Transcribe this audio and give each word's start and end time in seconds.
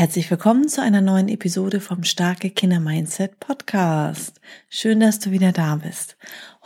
Herzlich 0.00 0.30
willkommen 0.30 0.66
zu 0.66 0.80
einer 0.80 1.02
neuen 1.02 1.28
Episode 1.28 1.78
vom 1.78 2.04
Starke 2.04 2.48
Kinder 2.48 2.80
Mindset 2.80 3.38
Podcast. 3.38 4.40
Schön, 4.70 4.98
dass 4.98 5.18
du 5.18 5.30
wieder 5.30 5.52
da 5.52 5.76
bist. 5.76 6.16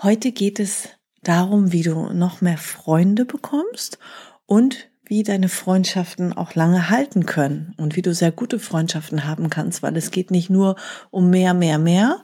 Heute 0.01 0.31
geht 0.31 0.61
es 0.61 0.89
darum, 1.21 1.73
wie 1.73 1.83
du 1.83 2.13
noch 2.13 2.43
mehr 2.43 2.59
Freunde 2.59 3.25
bekommst 3.25 3.99
und 4.47 4.89
wie 5.05 5.25
deine 5.25 5.49
Freundschaften 5.49 6.33
auch 6.33 6.55
lange 6.55 6.91
halten 6.91 7.27
können 7.27 7.75
und 7.77 7.97
wie 7.97 8.03
du 8.03 8.15
sehr 8.15 8.31
gute 8.31 8.61
Freundschaften 8.61 9.27
haben 9.27 9.51
kannst, 9.51 9.83
weil 9.83 9.97
es 9.97 10.13
geht 10.13 10.31
nicht 10.31 10.49
nur 10.49 10.77
um 11.11 11.29
mehr, 11.29 11.55
mehr, 11.55 11.81
mehr. 11.81 12.21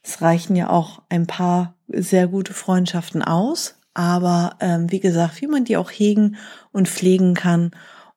Es 0.00 0.22
reichen 0.22 0.54
ja 0.54 0.70
auch 0.70 1.02
ein 1.08 1.26
paar 1.26 1.74
sehr 1.88 2.28
gute 2.28 2.54
Freundschaften 2.54 3.22
aus, 3.22 3.74
aber 3.94 4.58
ähm, 4.60 4.92
wie 4.92 5.00
gesagt, 5.00 5.40
wie 5.40 5.48
man 5.48 5.64
die 5.64 5.76
auch 5.76 5.90
hegen 5.90 6.36
und 6.70 6.88
pflegen 6.88 7.34
kann 7.34 7.72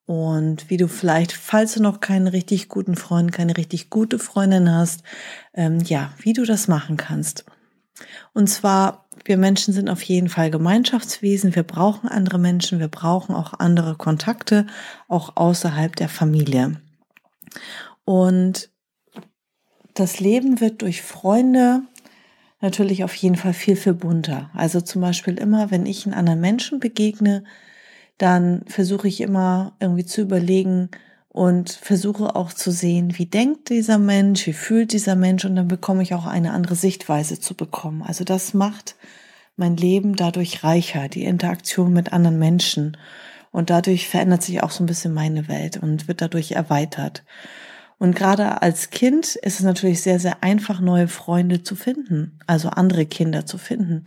und 0.06 0.70
wie 0.70 0.78
du 0.78 0.88
vielleicht, 0.88 1.32
falls 1.32 1.74
du 1.74 1.82
noch 1.82 2.00
keinen 2.00 2.28
richtig 2.28 2.70
guten 2.70 2.96
Freund, 2.96 3.32
keine 3.32 3.58
richtig 3.58 3.90
gute 3.90 4.20
Freundin 4.20 4.72
hast, 4.72 5.04
ähm, 5.54 5.80
ja, 5.80 6.14
wie 6.20 6.34
du 6.34 6.46
das 6.46 6.68
machen 6.68 6.98
kannst. 6.98 7.46
Und 8.34 8.48
zwar, 8.48 9.06
wir 9.24 9.38
Menschen 9.38 9.74
sind 9.74 9.90
auf 9.90 10.04
jeden 10.04 10.30
Fall 10.30 10.52
Gemeinschaftswesen, 10.52 11.56
wir 11.56 11.64
brauchen 11.64 12.08
andere 12.10 12.38
Menschen, 12.38 12.80
wir 12.80 12.90
brauchen 12.90 13.34
auch 13.34 13.54
andere 13.60 13.96
Kontakte, 13.96 14.68
auch 15.08 15.38
außerhalb 15.38 15.96
der 15.96 16.10
Familie. 16.10 16.80
Und 18.04 18.70
das 19.94 20.20
Leben 20.20 20.60
wird 20.60 20.82
durch 20.82 21.02
Freunde 21.02 21.82
natürlich 22.62 23.04
auf 23.04 23.16
jeden 23.16 23.38
Fall 23.38 23.54
viel, 23.54 23.76
viel 23.76 23.94
bunter. 23.94 24.50
Also 24.54 24.82
zum 24.82 25.02
Beispiel 25.02 25.38
immer, 25.38 25.72
wenn 25.72 25.86
ich 25.86 26.06
einen 26.06 26.14
anderen 26.14 26.42
Menschen 26.42 26.80
begegne, 26.80 27.44
dann 28.18 28.64
versuche 28.68 29.08
ich 29.08 29.22
immer 29.22 29.74
irgendwie 29.80 30.06
zu 30.06 30.22
überlegen 30.22 30.90
und 31.30 31.70
versuche 31.70 32.36
auch 32.36 32.54
zu 32.54 32.72
sehen, 32.72 33.18
wie 33.18 33.26
denkt 33.26 33.70
dieser 33.70 33.98
Mensch, 33.98 34.48
wie 34.48 34.54
fühlt 34.54 34.94
dieser 34.94 35.16
Mensch 35.16 35.44
und 35.44 35.56
dann 35.56 35.68
bekomme 35.68 36.02
ich 36.02 36.14
auch 36.14 36.26
eine 36.26 36.54
andere 36.54 36.76
Sichtweise 36.76 37.40
zu 37.40 37.56
bekommen. 37.56 38.04
Also 38.04 38.24
das 38.24 38.54
macht 38.54 38.96
mein 39.58 39.78
Leben 39.78 40.16
dadurch 40.16 40.64
reicher, 40.64 41.08
die 41.10 41.26
Interaktion 41.26 41.94
mit 41.94 42.14
anderen 42.14 42.40
Menschen. 42.40 42.98
Und 43.52 43.70
dadurch 43.70 44.10
verändert 44.10 44.44
sich 44.44 44.64
auch 44.64 44.72
so 44.72 44.84
ein 44.84 44.88
bisschen 44.88 45.14
meine 45.14 45.48
Welt 45.48 45.78
und 45.78 46.08
wird 46.08 46.22
dadurch 46.22 46.52
erweitert. 46.54 47.24
Und 47.98 48.16
gerade 48.16 48.62
als 48.62 48.90
Kind 48.90 49.36
ist 49.36 49.60
es 49.60 49.62
natürlich 49.62 50.02
sehr, 50.02 50.20
sehr 50.20 50.44
einfach, 50.44 50.82
neue 50.82 51.08
Freunde 51.08 51.64
zu 51.64 51.76
finden, 51.76 52.40
also 52.48 52.70
andere 52.70 53.06
Kinder 53.06 53.46
zu 53.46 53.58
finden. 53.58 54.04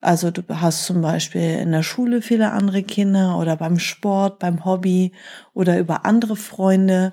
Also 0.00 0.30
du 0.30 0.42
hast 0.48 0.84
zum 0.84 1.02
Beispiel 1.02 1.58
in 1.58 1.72
der 1.72 1.82
Schule 1.82 2.22
viele 2.22 2.52
andere 2.52 2.82
Kinder 2.82 3.36
oder 3.38 3.56
beim 3.56 3.78
Sport, 3.78 4.38
beim 4.38 4.64
Hobby 4.64 5.12
oder 5.54 5.78
über 5.78 6.04
andere 6.04 6.36
Freunde. 6.36 7.12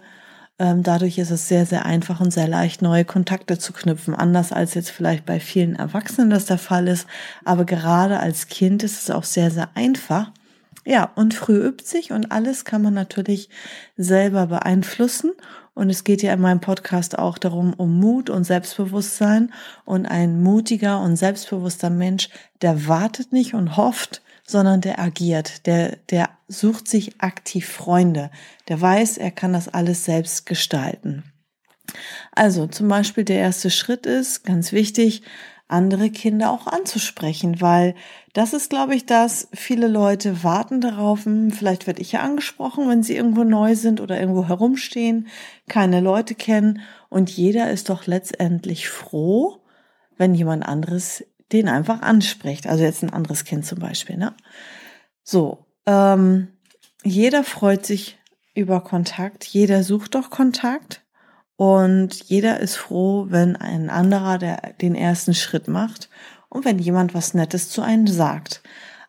Ähm, 0.59 0.83
dadurch 0.83 1.17
ist 1.17 1.31
es 1.31 1.47
sehr, 1.47 1.66
sehr 1.66 1.86
einfach 1.86 2.22
und 2.22 2.31
sehr 2.31 2.47
leicht, 2.47 2.81
neue 2.81 3.03
Kontakte 3.03 3.58
zu 3.58 3.73
knüpfen. 3.73 4.14
Anders 4.14 4.52
als 4.52 4.75
jetzt 4.75 4.92
vielleicht 4.92 5.25
bei 5.25 5.39
vielen 5.39 5.75
Erwachsenen 5.75 6.30
das 6.30 6.45
der 6.45 6.59
Fall 6.59 6.88
ist. 6.88 7.08
Aber 7.44 7.66
gerade 7.66 8.19
als 8.19 8.47
Kind 8.47 8.83
ist 8.83 9.02
es 9.02 9.11
auch 9.11 9.23
sehr, 9.23 9.52
sehr 9.52 9.70
einfach. 9.73 10.31
Ja, 10.86 11.11
und 11.15 11.33
früh 11.33 11.65
übt 11.65 11.83
sich 11.83 12.11
und 12.11 12.31
alles 12.31 12.64
kann 12.64 12.83
man 12.83 12.93
natürlich 12.93 13.49
selber 13.98 14.45
beeinflussen. 14.45 15.31
Und 15.75 15.89
es 15.89 16.03
geht 16.03 16.23
ja 16.23 16.33
in 16.33 16.41
meinem 16.41 16.61
Podcast 16.61 17.19
auch 17.19 17.37
darum, 17.37 17.73
um 17.73 17.99
Mut 17.99 18.30
und 18.30 18.45
Selbstbewusstsein. 18.45 19.53
Und 19.83 20.05
ein 20.05 20.41
mutiger 20.41 21.02
und 21.02 21.17
selbstbewusster 21.17 21.89
Mensch, 21.89 22.30
der 22.61 22.87
wartet 22.87 23.31
nicht 23.33 23.53
und 23.53 23.77
hofft, 23.77 24.23
sondern 24.47 24.81
der 24.81 24.99
agiert, 24.99 25.67
der, 25.67 25.97
der 26.09 26.30
sucht 26.47 26.87
sich 26.87 27.21
aktiv 27.21 27.67
Freunde, 27.67 28.31
der 28.67 28.80
weiß, 28.80 29.17
er 29.17 29.31
kann 29.31 29.53
das 29.53 29.67
alles 29.67 30.05
selbst 30.05 30.45
gestalten. 30.45 31.23
Also 32.31 32.67
zum 32.67 32.87
Beispiel 32.87 33.23
der 33.23 33.39
erste 33.39 33.69
Schritt 33.69 34.05
ist, 34.05 34.43
ganz 34.43 34.71
wichtig, 34.71 35.23
andere 35.67 36.11
Kinder 36.11 36.52
auch 36.52 36.67
anzusprechen, 36.67 37.59
weil 37.59 37.95
das 38.33 38.53
ist, 38.53 38.70
glaube 38.70 38.95
ich, 38.95 39.05
dass 39.05 39.48
viele 39.53 39.87
Leute 39.87 40.43
warten 40.43 40.80
darauf, 40.80 41.26
hm, 41.26 41.52
vielleicht 41.52 41.87
werde 41.87 42.02
ich 42.02 42.11
ja 42.11 42.21
angesprochen, 42.21 42.87
wenn 42.87 43.02
sie 43.02 43.15
irgendwo 43.15 43.43
neu 43.43 43.75
sind 43.75 43.99
oder 43.99 44.20
irgendwo 44.20 44.48
herumstehen, 44.48 45.27
keine 45.67 46.02
Leute 46.02 46.36
kennen 46.36 46.81
und 47.09 47.31
jeder 47.31 47.71
ist 47.71 47.89
doch 47.89 48.05
letztendlich 48.05 48.89
froh, 48.89 49.61
wenn 50.17 50.36
jemand 50.36 50.65
anderes 50.65 51.23
den 51.52 51.70
einfach 51.70 52.02
anspricht. 52.02 52.67
Also 52.67 52.83
jetzt 52.83 53.04
ein 53.04 53.14
anderes 53.14 53.43
Kind 53.43 53.65
zum 53.65 53.80
Beispiel. 53.80 54.17
Ne? 54.17 54.36
So, 55.23 55.65
ähm, 55.86 56.49
jeder 57.04 57.43
freut 57.43 57.86
sich 57.86 58.17
über 58.54 58.81
Kontakt, 58.81 59.45
jeder 59.45 59.83
sucht 59.83 60.15
doch 60.15 60.30
Kontakt. 60.30 61.05
Und 61.58 62.23
jeder 62.26 62.60
ist 62.60 62.76
froh, 62.76 63.27
wenn 63.30 63.55
ein 63.55 63.89
anderer 63.89 64.38
der, 64.38 64.73
den 64.82 64.95
ersten 64.95 65.33
Schritt 65.33 65.67
macht 65.67 66.10
und 66.49 66.66
wenn 66.66 66.80
jemand 66.80 67.14
was 67.14 67.33
Nettes 67.33 67.70
zu 67.70 67.82
einem 67.82 68.08
sagt. 68.08 68.61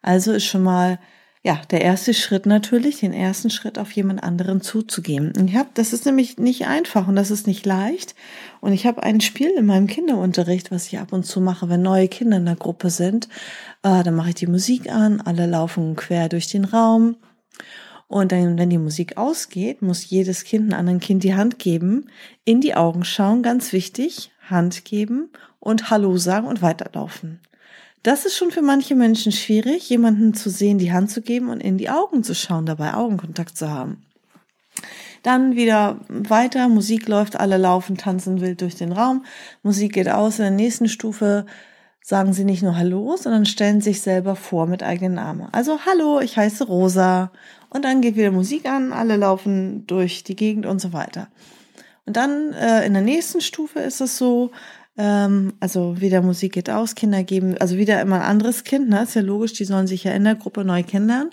Also 0.03 0.33
ist 0.33 0.45
schon 0.45 0.63
mal, 0.63 0.99
ja, 1.43 1.61
der 1.71 1.81
erste 1.81 2.13
Schritt 2.13 2.47
natürlich, 2.47 3.01
den 3.01 3.13
ersten 3.13 3.51
Schritt 3.51 3.79
auf 3.79 3.93
jemand 3.93 4.23
anderen 4.23 4.61
zuzugeben. 4.61 5.33
Und 5.37 5.49
ich 5.49 5.57
habe, 5.57 5.69
das 5.75 5.93
ist 5.93 6.05
nämlich 6.05 6.39
nicht 6.39 6.67
einfach 6.67 7.07
und 7.07 7.15
das 7.15 7.31
ist 7.31 7.47
nicht 7.47 7.65
leicht. 7.65 8.17
Und 8.61 8.73
ich 8.73 8.85
habe 8.85 9.03
ein 9.03 9.21
Spiel 9.21 9.51
in 9.57 9.67
meinem 9.67 9.87
Kinderunterricht, 9.87 10.73
was 10.73 10.89
ich 10.89 10.99
ab 10.99 11.13
und 11.13 11.25
zu 11.25 11.41
mache, 11.41 11.69
wenn 11.69 11.83
neue 11.83 12.09
Kinder 12.09 12.37
in 12.39 12.47
der 12.47 12.57
Gruppe 12.57 12.91
sind. 12.91 13.29
Äh, 13.85 14.03
dann 14.03 14.17
mache 14.17 14.31
ich 14.31 14.35
die 14.35 14.49
Musik 14.49 14.91
an, 14.91 15.21
alle 15.21 15.47
laufen 15.47 15.95
quer 15.95 16.29
durch 16.29 16.49
den 16.49 16.65
Raum. 16.65 17.15
Und 18.09 18.31
dann, 18.33 18.57
wenn 18.59 18.71
die 18.71 18.79
Musik 18.79 19.17
ausgeht, 19.17 19.83
muss 19.83 20.09
jedes 20.09 20.45
Kind 20.45 20.65
einem 20.65 20.79
anderen 20.79 21.01
Kind 21.01 21.25
die 21.25 21.35
Hand 21.35 21.59
geben, 21.59 22.07
in 22.45 22.61
die 22.61 22.75
Augen 22.75 23.05
schauen, 23.05 23.43
ganz 23.43 23.73
wichtig, 23.73 24.31
Hand 24.49 24.85
geben 24.85 25.31
und 25.59 25.91
Hallo 25.91 26.17
sagen 26.17 26.47
und 26.47 26.63
weiterlaufen. 26.63 27.41
Das 28.05 28.25
ist 28.25 28.37
schon 28.37 28.53
für 28.53 28.63
manche 28.63 28.95
Menschen 28.95 29.33
schwierig, 29.33 29.89
jemanden 29.91 30.33
zu 30.33 30.49
sehen, 30.49 30.79
die 30.79 30.93
Hand 30.93 31.11
zu 31.11 31.23
geben 31.23 31.49
und 31.49 31.61
in 31.61 31.77
die 31.77 31.91
Augen 31.91 32.23
zu 32.23 32.37
schauen, 32.37 32.65
dabei 32.65 32.95
Augenkontakt 32.95 33.57
zu 33.57 33.69
haben. 33.69 34.07
Dann 35.25 35.57
wieder 35.57 35.99
weiter, 36.09 36.69
Musik 36.69 37.09
läuft, 37.09 37.35
alle 37.35 37.57
laufen, 37.57 37.97
tanzen 37.97 38.41
wild 38.41 38.61
durch 38.61 38.77
den 38.77 38.93
Raum, 38.93 39.25
Musik 39.65 39.95
geht 39.95 40.09
aus, 40.09 40.39
in 40.39 40.45
der 40.45 40.53
nächsten 40.53 40.89
Stufe 40.89 41.47
sagen 42.07 42.33
sie 42.33 42.45
nicht 42.45 42.63
nur 42.63 42.77
Hallo, 42.77 43.17
sondern 43.17 43.47
stellen 43.47 43.81
sich 43.81 44.01
selber 44.01 44.37
vor 44.37 44.69
mit 44.69 44.85
eigenen 44.85 45.15
Namen. 45.15 45.49
Also 45.51 45.81
Hallo, 45.87 46.21
ich 46.21 46.37
heiße 46.37 46.65
Rosa. 46.65 47.33
Und 47.69 47.85
dann 47.85 48.01
geht 48.01 48.15
wieder 48.15 48.31
Musik 48.31 48.65
an, 48.67 48.93
alle 48.93 49.17
laufen 49.17 49.89
durch 49.89 50.23
die 50.23 50.37
Gegend 50.37 50.67
und 50.67 50.81
so 50.81 50.93
weiter. 50.93 51.27
Und 52.05 52.17
dann 52.17 52.53
äh, 52.53 52.87
in 52.87 52.93
der 52.93 53.03
nächsten 53.03 53.41
Stufe 53.41 53.81
ist 53.81 54.01
es 54.01 54.17
so, 54.17 54.53
ähm, 54.97 55.55
also 55.59 56.01
wieder 56.01 56.23
Musik 56.23 56.53
geht 56.53 56.71
aus, 56.71 56.95
Kinder 56.95 57.25
geben, 57.25 57.59
also 57.59 57.77
wieder 57.77 58.01
immer 58.01 58.21
ein 58.21 58.31
anderes 58.31 58.63
Kind, 58.63 58.89
ne? 58.89 59.03
Ist 59.03 59.17
ja 59.17 59.23
logisch, 59.23 59.55
die 59.55 59.65
sollen 59.65 59.89
sich 59.89 60.05
ja 60.05 60.13
in 60.13 60.23
der 60.23 60.37
Gruppe 60.37 60.65
neu 60.65 60.85
kennenlernen. 60.85 61.33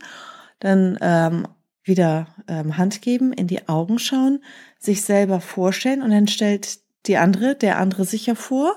Dann 0.58 0.98
ähm, 1.02 1.48
wieder 1.84 2.30
ähm, 2.48 2.78
Hand 2.78 3.04
geben, 3.04 3.32
in 3.32 3.46
die 3.46 3.70
Augen 3.70 4.00
schauen, 4.00 4.40
sich 4.80 5.04
selber 5.04 5.40
vorstellen 5.40 6.02
und 6.02 6.10
dann 6.10 6.28
stellt 6.28 6.80
die 7.06 7.18
andere, 7.18 7.54
der 7.54 7.78
andere 7.78 8.06
sich 8.06 8.26
ja 8.26 8.34
vor 8.34 8.74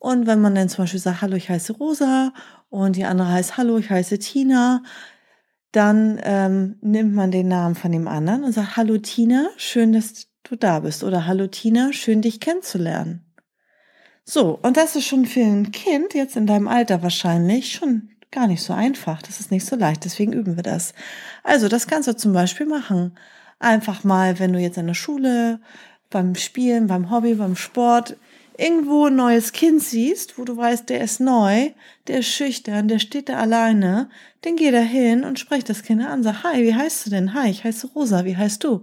und 0.00 0.26
wenn 0.26 0.40
man 0.40 0.54
dann 0.54 0.70
zum 0.70 0.84
Beispiel 0.84 0.98
sagt, 0.98 1.20
hallo, 1.20 1.36
ich 1.36 1.50
heiße 1.50 1.74
Rosa 1.74 2.32
und 2.70 2.96
die 2.96 3.04
andere 3.04 3.28
heißt, 3.28 3.58
hallo, 3.58 3.76
ich 3.76 3.90
heiße 3.90 4.18
Tina, 4.18 4.82
dann 5.72 6.18
ähm, 6.24 6.76
nimmt 6.80 7.14
man 7.14 7.30
den 7.30 7.48
Namen 7.48 7.74
von 7.74 7.92
dem 7.92 8.08
anderen 8.08 8.42
und 8.42 8.52
sagt, 8.52 8.78
hallo 8.78 8.96
Tina, 8.96 9.50
schön, 9.58 9.92
dass 9.92 10.28
du 10.42 10.56
da 10.56 10.80
bist. 10.80 11.04
Oder 11.04 11.26
hallo 11.26 11.48
Tina, 11.48 11.92
schön 11.92 12.22
dich 12.22 12.40
kennenzulernen. 12.40 13.26
So, 14.24 14.58
und 14.62 14.78
das 14.78 14.96
ist 14.96 15.04
schon 15.04 15.26
für 15.26 15.42
ein 15.42 15.70
Kind, 15.70 16.14
jetzt 16.14 16.34
in 16.34 16.46
deinem 16.46 16.66
Alter 16.66 17.02
wahrscheinlich, 17.02 17.72
schon 17.72 18.08
gar 18.30 18.46
nicht 18.46 18.62
so 18.62 18.72
einfach. 18.72 19.20
Das 19.20 19.38
ist 19.38 19.50
nicht 19.50 19.66
so 19.66 19.76
leicht, 19.76 20.06
deswegen 20.06 20.32
üben 20.32 20.56
wir 20.56 20.62
das. 20.62 20.94
Also, 21.44 21.68
das 21.68 21.86
kannst 21.86 22.08
du 22.08 22.16
zum 22.16 22.32
Beispiel 22.32 22.64
machen. 22.64 23.18
Einfach 23.58 24.02
mal, 24.02 24.38
wenn 24.38 24.54
du 24.54 24.60
jetzt 24.60 24.78
in 24.78 24.86
der 24.86 24.94
Schule, 24.94 25.60
beim 26.08 26.36
Spielen, 26.36 26.86
beim 26.86 27.10
Hobby, 27.10 27.34
beim 27.34 27.54
Sport 27.54 28.16
irgendwo 28.60 29.06
ein 29.06 29.16
neues 29.16 29.52
Kind 29.52 29.82
siehst, 29.82 30.38
wo 30.38 30.44
du 30.44 30.56
weißt, 30.56 30.88
der 30.88 31.02
ist 31.02 31.20
neu, 31.20 31.70
der 32.06 32.20
ist 32.20 32.28
schüchtern, 32.28 32.88
der 32.88 32.98
steht 32.98 33.28
da 33.28 33.38
alleine, 33.38 34.10
dann 34.42 34.56
geh 34.56 34.70
da 34.70 34.80
hin 34.80 35.24
und 35.24 35.38
sprech 35.38 35.64
das 35.64 35.82
Kind 35.82 36.02
an, 36.02 36.22
sag, 36.22 36.44
hi, 36.44 36.62
wie 36.62 36.74
heißt 36.74 37.06
du 37.06 37.10
denn? 37.10 37.34
Hi, 37.34 37.50
ich 37.50 37.64
heiße 37.64 37.88
Rosa, 37.94 38.24
wie 38.24 38.36
heißt 38.36 38.62
du? 38.64 38.82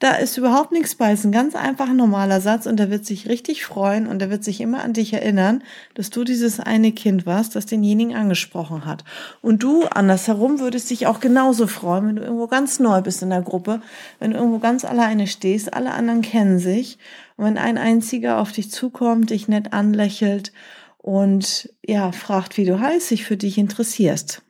Da 0.00 0.12
ist 0.12 0.36
überhaupt 0.36 0.70
nichts 0.70 0.94
bei. 0.94 1.10
Es 1.10 1.20
ist 1.20 1.24
ein 1.24 1.32
ganz 1.32 1.56
einfacher, 1.56 1.92
normaler 1.92 2.40
Satz 2.40 2.66
und 2.66 2.78
er 2.78 2.88
wird 2.88 3.04
sich 3.04 3.28
richtig 3.28 3.64
freuen 3.64 4.06
und 4.06 4.22
er 4.22 4.30
wird 4.30 4.44
sich 4.44 4.60
immer 4.60 4.84
an 4.84 4.92
dich 4.92 5.12
erinnern, 5.12 5.64
dass 5.94 6.10
du 6.10 6.22
dieses 6.22 6.60
eine 6.60 6.92
Kind 6.92 7.26
warst, 7.26 7.56
das 7.56 7.66
denjenigen 7.66 8.14
angesprochen 8.14 8.86
hat. 8.86 9.02
Und 9.42 9.64
du 9.64 9.86
andersherum 9.86 10.60
würdest 10.60 10.90
dich 10.90 11.08
auch 11.08 11.18
genauso 11.18 11.66
freuen, 11.66 12.06
wenn 12.06 12.16
du 12.16 12.22
irgendwo 12.22 12.46
ganz 12.46 12.78
neu 12.78 13.00
bist 13.00 13.22
in 13.22 13.30
der 13.30 13.42
Gruppe, 13.42 13.82
wenn 14.20 14.30
du 14.30 14.36
irgendwo 14.36 14.60
ganz 14.60 14.84
alleine 14.84 15.26
stehst, 15.26 15.74
alle 15.74 15.92
anderen 15.92 16.22
kennen 16.22 16.60
sich 16.60 16.98
und 17.36 17.46
wenn 17.46 17.58
ein 17.58 17.76
einziger 17.76 18.38
auf 18.38 18.52
dich 18.52 18.70
zukommt, 18.70 19.30
dich 19.30 19.48
nett 19.48 19.72
anlächelt 19.72 20.52
und 20.98 21.74
ja, 21.84 22.12
fragt, 22.12 22.56
wie 22.56 22.64
du 22.64 22.78
heißt, 22.78 23.08
sich 23.08 23.24
für 23.24 23.36
dich 23.36 23.58
interessierst. 23.58 24.42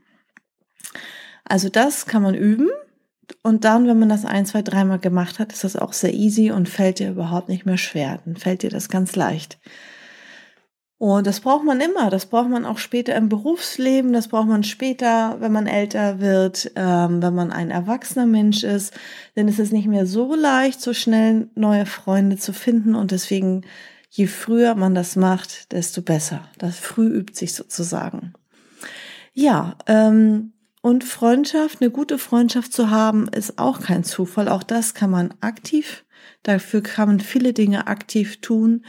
Also 1.44 1.70
das 1.70 2.04
kann 2.04 2.22
man 2.22 2.34
üben 2.34 2.68
und 3.48 3.64
dann, 3.64 3.86
wenn 3.86 3.98
man 3.98 4.10
das 4.10 4.26
ein, 4.26 4.44
zwei, 4.44 4.60
dreimal 4.60 4.98
gemacht 4.98 5.38
hat, 5.38 5.54
ist 5.54 5.64
das 5.64 5.74
auch 5.74 5.94
sehr 5.94 6.12
easy 6.12 6.50
und 6.50 6.68
fällt 6.68 6.98
dir 6.98 7.08
überhaupt 7.08 7.48
nicht 7.48 7.64
mehr 7.64 7.78
schwer. 7.78 8.20
Dann 8.26 8.36
fällt 8.36 8.62
dir 8.62 8.68
das 8.68 8.90
ganz 8.90 9.16
leicht. 9.16 9.58
Und 10.98 11.26
das 11.26 11.40
braucht 11.40 11.64
man 11.64 11.80
immer. 11.80 12.10
Das 12.10 12.26
braucht 12.26 12.50
man 12.50 12.66
auch 12.66 12.76
später 12.76 13.14
im 13.14 13.30
Berufsleben. 13.30 14.12
Das 14.12 14.28
braucht 14.28 14.48
man 14.48 14.64
später, 14.64 15.40
wenn 15.40 15.50
man 15.50 15.66
älter 15.66 16.20
wird, 16.20 16.72
ähm, 16.76 17.22
wenn 17.22 17.34
man 17.34 17.50
ein 17.50 17.70
erwachsener 17.70 18.26
Mensch 18.26 18.64
ist. 18.64 18.92
Denn 19.34 19.48
es 19.48 19.58
ist 19.58 19.72
nicht 19.72 19.88
mehr 19.88 20.04
so 20.04 20.34
leicht, 20.34 20.82
so 20.82 20.92
schnell 20.92 21.48
neue 21.54 21.86
Freunde 21.86 22.36
zu 22.36 22.52
finden. 22.52 22.94
Und 22.94 23.12
deswegen, 23.12 23.62
je 24.10 24.26
früher 24.26 24.74
man 24.74 24.94
das 24.94 25.16
macht, 25.16 25.72
desto 25.72 26.02
besser. 26.02 26.42
Das 26.58 26.78
früh 26.78 27.08
übt 27.08 27.34
sich 27.34 27.54
sozusagen. 27.54 28.34
Ja, 29.32 29.78
ähm, 29.86 30.52
und 30.80 31.04
Freundschaft, 31.04 31.80
eine 31.80 31.90
gute 31.90 32.18
Freundschaft 32.18 32.72
zu 32.72 32.90
haben, 32.90 33.28
ist 33.28 33.58
auch 33.58 33.80
kein 33.80 34.04
Zufall. 34.04 34.48
Auch 34.48 34.62
das 34.62 34.94
kann 34.94 35.10
man 35.10 35.34
aktiv, 35.40 36.04
dafür 36.42 36.82
kann 36.82 37.08
man 37.08 37.20
viele 37.20 37.52
Dinge 37.52 37.86
aktiv 37.86 38.40
tun, 38.40 38.84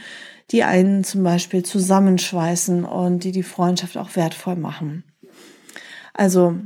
die 0.50 0.62
einen 0.64 1.04
zum 1.04 1.22
Beispiel 1.22 1.64
zusammenschweißen 1.64 2.84
und 2.84 3.24
die 3.24 3.32
die 3.32 3.42
Freundschaft 3.42 3.96
auch 3.96 4.16
wertvoll 4.16 4.56
machen. 4.56 5.04
Also 6.14 6.56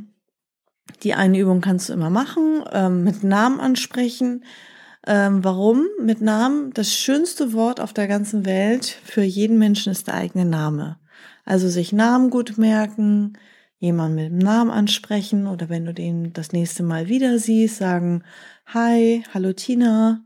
die 1.02 1.14
eine 1.14 1.38
Übung 1.38 1.60
kannst 1.60 1.88
du 1.88 1.92
immer 1.92 2.10
machen, 2.10 2.64
ähm, 2.72 3.04
mit 3.04 3.22
Namen 3.24 3.60
ansprechen. 3.60 4.44
Ähm, 5.06 5.44
warum? 5.44 5.86
Mit 6.00 6.20
Namen, 6.20 6.72
das 6.72 6.94
schönste 6.94 7.52
Wort 7.52 7.80
auf 7.80 7.92
der 7.92 8.08
ganzen 8.08 8.46
Welt 8.46 8.86
für 8.86 9.22
jeden 9.22 9.58
Menschen 9.58 9.92
ist 9.92 10.06
der 10.06 10.14
eigene 10.14 10.46
Name. 10.46 10.98
Also 11.44 11.68
sich 11.68 11.92
Namen 11.92 12.30
gut 12.30 12.56
merken, 12.56 13.34
jemanden 13.84 14.16
mit 14.16 14.32
dem 14.32 14.38
Namen 14.38 14.70
ansprechen 14.70 15.46
oder 15.46 15.68
wenn 15.68 15.84
du 15.84 15.94
den 15.94 16.32
das 16.32 16.52
nächste 16.52 16.82
Mal 16.82 17.08
wieder 17.08 17.38
siehst, 17.38 17.76
sagen, 17.76 18.22
hi, 18.66 19.22
hallo 19.32 19.52
Tina, 19.52 20.24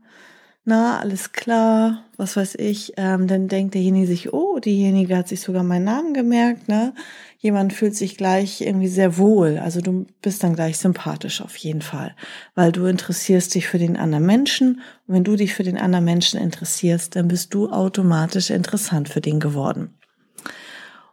na, 0.65 0.99
alles 0.99 1.31
klar, 1.31 2.05
was 2.17 2.35
weiß 2.37 2.55
ich, 2.55 2.93
ähm, 2.97 3.27
dann 3.27 3.47
denkt 3.47 3.73
derjenige 3.73 4.07
sich, 4.07 4.33
oh, 4.33 4.59
diejenige 4.59 5.17
hat 5.17 5.27
sich 5.27 5.41
sogar 5.41 5.63
meinen 5.63 5.85
Namen 5.85 6.13
gemerkt, 6.13 6.67
ne? 6.67 6.93
Jemand 7.39 7.73
fühlt 7.73 7.95
sich 7.95 8.17
gleich 8.17 8.61
irgendwie 8.61 8.87
sehr 8.87 9.17
wohl, 9.17 9.57
also 9.57 9.81
du 9.81 10.05
bist 10.21 10.43
dann 10.43 10.55
gleich 10.55 10.77
sympathisch 10.77 11.41
auf 11.41 11.55
jeden 11.55 11.81
Fall, 11.81 12.15
weil 12.53 12.71
du 12.71 12.85
interessierst 12.85 13.55
dich 13.55 13.67
für 13.67 13.79
den 13.79 13.97
anderen 13.97 14.25
Menschen 14.25 14.81
und 15.07 15.15
wenn 15.15 15.23
du 15.23 15.35
dich 15.35 15.53
für 15.53 15.63
den 15.63 15.77
anderen 15.77 16.05
Menschen 16.05 16.39
interessierst, 16.39 17.15
dann 17.15 17.27
bist 17.27 17.53
du 17.53 17.69
automatisch 17.69 18.49
interessant 18.49 19.09
für 19.09 19.21
den 19.21 19.39
geworden. 19.39 19.95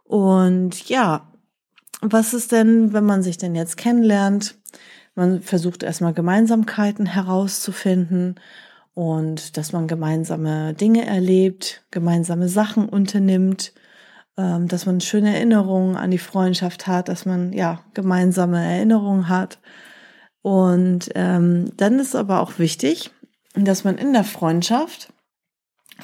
Und 0.03 0.87
ja, 0.87 1.27
was 2.01 2.33
ist 2.33 2.51
denn, 2.51 2.93
wenn 2.93 3.05
man 3.05 3.23
sich 3.23 3.37
denn 3.37 3.55
jetzt 3.55 3.77
kennenlernt? 3.77 4.55
Man 5.15 5.41
versucht 5.41 5.83
erstmal 5.83 6.13
Gemeinsamkeiten 6.13 7.07
herauszufinden 7.07 8.35
und 8.93 9.57
dass 9.57 9.73
man 9.73 9.87
gemeinsame 9.87 10.73
Dinge 10.73 11.05
erlebt, 11.05 11.83
gemeinsame 11.91 12.49
Sachen 12.49 12.87
unternimmt, 12.87 13.73
ähm, 14.37 14.67
dass 14.67 14.85
man 14.85 15.01
schöne 15.01 15.35
Erinnerungen 15.35 15.95
an 15.95 16.11
die 16.11 16.19
Freundschaft 16.19 16.87
hat, 16.87 17.09
dass 17.09 17.25
man 17.25 17.53
ja 17.53 17.81
gemeinsame 17.93 18.63
Erinnerungen 18.63 19.29
hat. 19.29 19.59
Und 20.43 21.09
ähm, 21.15 21.71
dann 21.77 21.99
ist 21.99 22.15
aber 22.15 22.41
auch 22.41 22.59
wichtig, 22.59 23.11
dass 23.55 23.83
man 23.83 23.97
in 23.97 24.13
der 24.13 24.23
Freundschaft, 24.23 25.11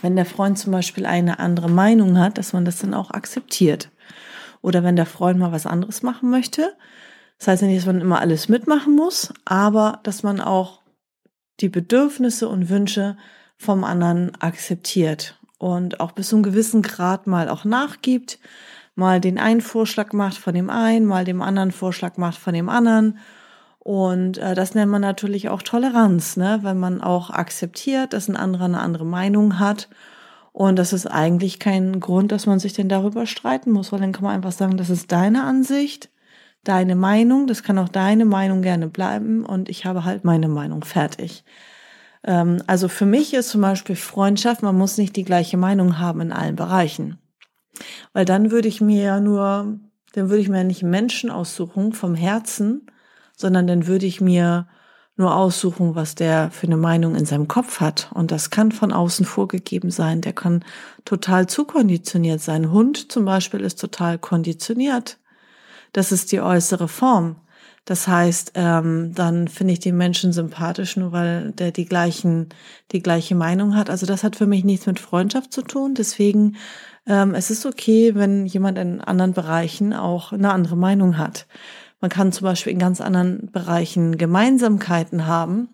wenn 0.01 0.15
der 0.15 0.25
Freund 0.25 0.57
zum 0.57 0.71
Beispiel 0.71 1.05
eine 1.05 1.39
andere 1.39 1.69
Meinung 1.69 2.17
hat, 2.17 2.37
dass 2.39 2.53
man 2.53 2.65
das 2.65 2.79
dann 2.79 2.93
auch 2.95 3.11
akzeptiert. 3.11 3.89
Oder 4.63 4.83
wenn 4.83 4.95
der 4.95 5.05
Freund 5.05 5.37
mal 5.37 5.51
was 5.51 5.67
anderes 5.67 6.01
machen 6.01 6.31
möchte. 6.31 6.73
Das 7.37 7.47
heißt 7.49 7.61
ja 7.61 7.67
nicht, 7.67 7.81
dass 7.81 7.85
man 7.85 8.01
immer 8.01 8.21
alles 8.21 8.49
mitmachen 8.49 8.95
muss, 8.95 9.31
aber 9.45 9.99
dass 10.01 10.23
man 10.23 10.41
auch 10.41 10.81
die 11.59 11.69
Bedürfnisse 11.69 12.49
und 12.49 12.69
Wünsche 12.69 13.17
vom 13.57 13.83
anderen 13.83 14.33
akzeptiert 14.41 15.37
und 15.59 15.99
auch 15.99 16.13
bis 16.13 16.29
zu 16.29 16.37
einem 16.37 16.43
gewissen 16.43 16.81
Grad 16.81 17.27
mal 17.27 17.49
auch 17.49 17.65
nachgibt, 17.65 18.39
mal 18.95 19.19
den 19.19 19.37
einen 19.37 19.61
Vorschlag 19.61 20.13
macht 20.13 20.37
von 20.37 20.53
dem 20.53 20.69
einen, 20.69 21.05
mal 21.05 21.25
dem 21.25 21.41
anderen 21.41 21.71
Vorschlag 21.71 22.17
macht 22.17 22.37
von 22.37 22.53
dem 22.53 22.69
anderen. 22.69 23.19
Und 23.79 24.37
äh, 24.37 24.55
das 24.55 24.75
nennt 24.75 24.91
man 24.91 25.01
natürlich 25.01 25.49
auch 25.49 25.61
Toleranz, 25.61 26.37
ne? 26.37 26.59
wenn 26.61 26.79
man 26.79 27.01
auch 27.01 27.29
akzeptiert, 27.29 28.13
dass 28.13 28.29
ein 28.29 28.37
anderer 28.37 28.65
eine 28.65 28.79
andere 28.79 29.05
Meinung 29.05 29.59
hat 29.59 29.89
und 30.53 30.77
das 30.77 30.93
ist 30.93 31.07
eigentlich 31.07 31.59
kein 31.59 31.99
Grund, 31.99 32.31
dass 32.31 32.45
man 32.45 32.59
sich 32.59 32.73
denn 32.73 32.87
darüber 32.87 33.25
streiten 33.25 33.71
muss, 33.71 33.91
weil 33.91 33.99
dann 33.99 34.11
kann 34.11 34.23
man 34.23 34.35
einfach 34.35 34.51
sagen, 34.51 34.77
das 34.77 34.91
ist 34.91 35.11
deine 35.11 35.43
Ansicht, 35.43 36.11
deine 36.63 36.95
Meinung, 36.95 37.47
das 37.47 37.63
kann 37.63 37.79
auch 37.79 37.89
deine 37.89 38.23
Meinung 38.23 38.61
gerne 38.61 38.87
bleiben 38.87 39.45
und 39.45 39.67
ich 39.67 39.85
habe 39.85 40.05
halt 40.05 40.23
meine 40.23 40.47
Meinung 40.47 40.83
fertig. 40.83 41.43
Ähm, 42.23 42.61
also 42.67 42.87
für 42.87 43.07
mich 43.07 43.33
ist 43.33 43.49
zum 43.49 43.61
Beispiel 43.61 43.95
Freundschaft, 43.95 44.61
man 44.61 44.77
muss 44.77 44.99
nicht 44.99 45.15
die 45.15 45.25
gleiche 45.25 45.57
Meinung 45.57 45.97
haben 45.97 46.21
in 46.21 46.31
allen 46.31 46.55
Bereichen. 46.55 47.17
Weil 48.13 48.25
dann 48.25 48.51
würde 48.51 48.67
ich 48.67 48.79
mir 48.79 49.03
ja 49.03 49.19
nur, 49.19 49.79
dann 50.13 50.29
würde 50.29 50.41
ich 50.41 50.49
mir 50.49 50.57
ja 50.57 50.63
nicht 50.63 50.83
Menschen 50.83 51.31
aussuchen 51.31 51.93
vom 51.93 52.13
Herzen, 52.13 52.85
sondern 53.35 53.65
dann 53.65 53.87
würde 53.87 54.05
ich 54.05 54.21
mir 54.21 54.67
nur 55.15 55.35
aussuchen, 55.35 55.95
was 55.95 56.15
der 56.15 56.49
für 56.51 56.67
eine 56.67 56.77
Meinung 56.77 57.15
in 57.15 57.25
seinem 57.25 57.47
Kopf 57.47 57.79
hat. 57.79 58.09
Und 58.13 58.31
das 58.31 58.49
kann 58.49 58.71
von 58.71 58.91
außen 58.91 59.25
vorgegeben 59.25 59.91
sein. 59.91 60.21
Der 60.21 60.33
kann 60.33 60.65
total 61.05 61.47
zukonditioniert 61.47 62.41
sein. 62.41 62.71
Hund 62.71 63.11
zum 63.11 63.25
Beispiel 63.25 63.61
ist 63.61 63.79
total 63.79 64.17
konditioniert. 64.17 65.19
Das 65.91 66.11
ist 66.11 66.31
die 66.31 66.41
äußere 66.41 66.87
Form. 66.87 67.35
Das 67.85 68.07
heißt, 68.07 68.53
ähm, 68.55 69.13
dann 69.13 69.49
finde 69.49 69.73
ich 69.73 69.79
den 69.79 69.97
Menschen 69.97 70.31
sympathisch, 70.31 70.95
nur 70.95 71.11
weil 71.11 71.51
der 71.51 71.71
die 71.71 71.85
gleichen, 71.85 72.49
die 72.91 73.01
gleiche 73.01 73.35
Meinung 73.35 73.75
hat. 73.75 73.89
Also 73.89 74.05
das 74.05 74.23
hat 74.23 74.37
für 74.37 74.47
mich 74.47 74.63
nichts 74.63 74.85
mit 74.85 74.99
Freundschaft 74.99 75.51
zu 75.51 75.61
tun. 75.61 75.93
Deswegen 75.93 76.55
ähm, 77.05 77.35
es 77.35 77.49
ist 77.51 77.65
okay, 77.65 78.15
wenn 78.15 78.45
jemand 78.45 78.77
in 78.77 79.01
anderen 79.01 79.33
Bereichen 79.33 79.93
auch 79.93 80.31
eine 80.31 80.51
andere 80.51 80.77
Meinung 80.77 81.17
hat. 81.17 81.47
Man 82.03 82.09
kann 82.09 82.33
zum 82.33 82.43
Beispiel 82.43 82.73
in 82.73 82.79
ganz 82.79 82.99
anderen 82.99 83.49
Bereichen 83.53 84.17
Gemeinsamkeiten 84.17 85.25
haben, 85.25 85.69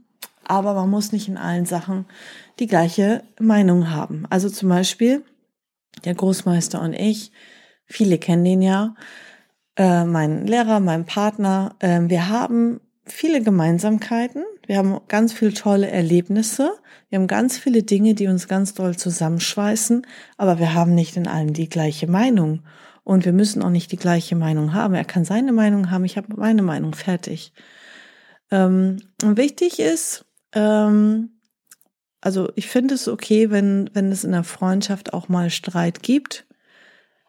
aber 0.46 0.76
man 0.76 0.88
muss 0.88 1.12
nicht 1.12 1.28
in 1.28 1.38
allen 1.38 1.66
Sachen 1.66 2.06
die 2.60 2.68
gleiche 2.68 3.24
Meinung 3.40 3.90
haben. 3.90 4.28
Also 4.30 4.48
zum 4.48 4.70
Beispiel 4.70 5.24
der 6.06 6.14
Großmeister 6.14 6.84
und 6.84 6.94
ich, 6.94 7.32
viele 7.88 8.20
kennen 8.20 8.44
den 8.44 8.62
ja, 8.62 8.94
äh, 9.76 10.06
mein 10.06 10.46
Lehrer, 10.46 10.80
mein 10.80 11.06
Partner, 11.06 11.76
äh, 11.80 12.02
wir 12.04 12.30
haben 12.30 12.80
viele 13.06 13.42
Gemeinsamkeiten, 13.42 14.44
wir 14.68 14.78
haben 14.78 15.00
ganz 15.08 15.34
viele 15.34 15.56
tolle 15.56 15.90
Erlebnisse, 15.90 16.74
wir 17.10 17.18
haben 17.18 17.26
ganz 17.26 17.58
viele 17.58 17.82
Dinge, 17.82 18.14
die 18.14 18.28
uns 18.28 18.48
ganz 18.48 18.76
doll 18.76 18.96
zusammenschweißen, 18.96 20.06
aber 20.38 20.60
wir 20.60 20.76
haben 20.76 20.94
nicht 20.94 21.18
in 21.18 21.28
allem 21.28 21.54
die 21.54 21.70
gleiche 21.70 22.06
Meinung. 22.06 22.60
Und 23.10 23.26
wir 23.26 23.34
müssen 23.34 23.64
auch 23.64 23.72
nicht 23.72 23.92
die 23.92 23.98
gleiche 23.98 24.36
Meinung 24.36 24.76
haben. 24.76 24.94
Er 24.94 25.04
kann 25.04 25.26
seine 25.26 25.52
Meinung 25.52 25.90
haben, 25.90 26.06
ich 26.06 26.16
habe 26.16 26.28
meine 26.36 26.62
Meinung 26.62 26.94
fertig. 26.94 27.54
Ähm, 28.52 28.98
wichtig 29.24 29.80
ist, 29.80 30.26
ähm, 30.54 31.32
also 32.22 32.52
ich 32.54 32.68
finde 32.68 32.94
es 32.94 33.08
okay, 33.08 33.50
wenn, 33.50 33.90
wenn 33.94 34.12
es 34.12 34.24
in 34.24 34.32
der 34.32 34.44
Freundschaft 34.44 35.12
auch 35.12 35.28
mal 35.28 35.50
Streit 35.50 36.04
gibt. 36.04 36.46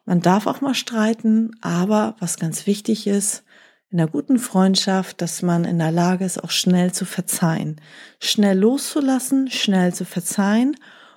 Man 0.04 0.20
darf 0.20 0.46
auch 0.46 0.60
mal 0.60 0.74
streiten, 0.74 1.52
aber 1.62 2.14
was 2.18 2.36
ganz 2.36 2.66
wichtig 2.66 3.06
ist, 3.06 3.42
in 3.88 3.98
einer 3.98 4.10
guten 4.10 4.38
Freundschaft, 4.38 5.22
dass 5.22 5.40
man 5.40 5.64
in 5.64 5.78
der 5.78 5.92
Lage 5.92 6.26
ist, 6.26 6.44
auch 6.44 6.50
schnell 6.50 6.92
zu 6.92 7.06
verzeihen. 7.06 7.80
Schnell 8.20 8.58
loszulassen, 8.58 9.50
schnell 9.50 9.94
zu 9.94 10.04
verzeihen 10.04 10.76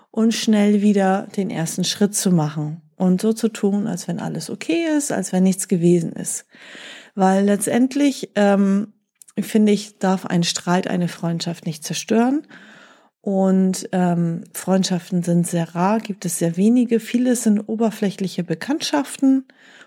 und 0.10 0.34
schnell 0.34 0.82
wieder 0.82 1.28
den 1.36 1.50
ersten 1.50 1.84
Schritt 1.84 2.16
zu 2.16 2.32
machen 2.32 2.83
und 2.96 3.22
so 3.22 3.34
zu 3.34 3.50
tun, 3.50 3.88
als 3.88 4.08
wenn 4.08 4.20
alles 4.20 4.50
okay 4.50 4.86
ist, 4.98 5.12
als 5.12 5.32
wenn 5.32 5.44
nichts 5.44 5.68
gewesen 5.68 6.14
ist. 6.14 6.46
Weil 7.16 7.46
letztendlich, 7.46 8.32
ähm, 8.36 8.94
finde 9.40 9.72
ich, 9.72 10.00
darf 10.00 10.26
ein 10.26 10.44
Streit 10.44 10.88
eine 10.88 11.08
Freundschaft 11.08 11.66
nicht 11.66 11.84
zerstören. 11.84 12.48
Und 13.22 13.88
ähm, 13.94 14.44
Freundschaften 14.54 15.24
sind 15.24 15.48
sehr 15.48 15.76
rar, 15.76 16.00
gibt 16.00 16.26
es 16.26 16.40
sehr 16.40 16.58
wenige. 16.58 17.00
Viele 17.00 17.38
sind 17.38 17.62
oberflächliche 17.62 18.44
Bekanntschaften 18.44 19.46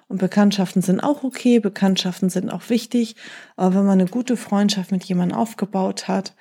und 0.08 0.18
Bekanntschaften 0.18 0.80
sind 0.80 1.00
auch 1.00 1.22
okay, 1.22 1.58
Bekanntschaften 1.58 2.30
sind 2.30 2.48
auch 2.50 2.70
wichtig. 2.70 3.14
Aber 3.56 3.74
wenn 3.74 3.84
man 3.84 4.00
eine 4.00 4.08
gute 4.08 4.38
Freundschaft 4.38 4.90
mit 4.90 5.04
jemandem 5.04 5.36
aufgebaut 5.36 6.08
hat, 6.08 6.34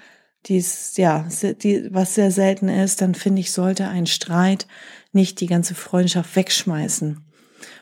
dies, 0.48 0.96
ja, 0.98 1.28
die, 1.64 1.94
was 1.94 2.16
sehr 2.16 2.32
selten 2.32 2.70
ist, 2.70 3.02
dann 3.02 3.16
finde 3.16 3.42
ich, 3.42 3.52
sollte 3.52 3.88
ein 3.88 4.06
Streit 4.06 4.68
nicht 5.12 5.40
die 5.42 5.48
ganze 5.48 5.76
Freundschaft 5.76 6.36
wegschmeißen. 6.36 7.22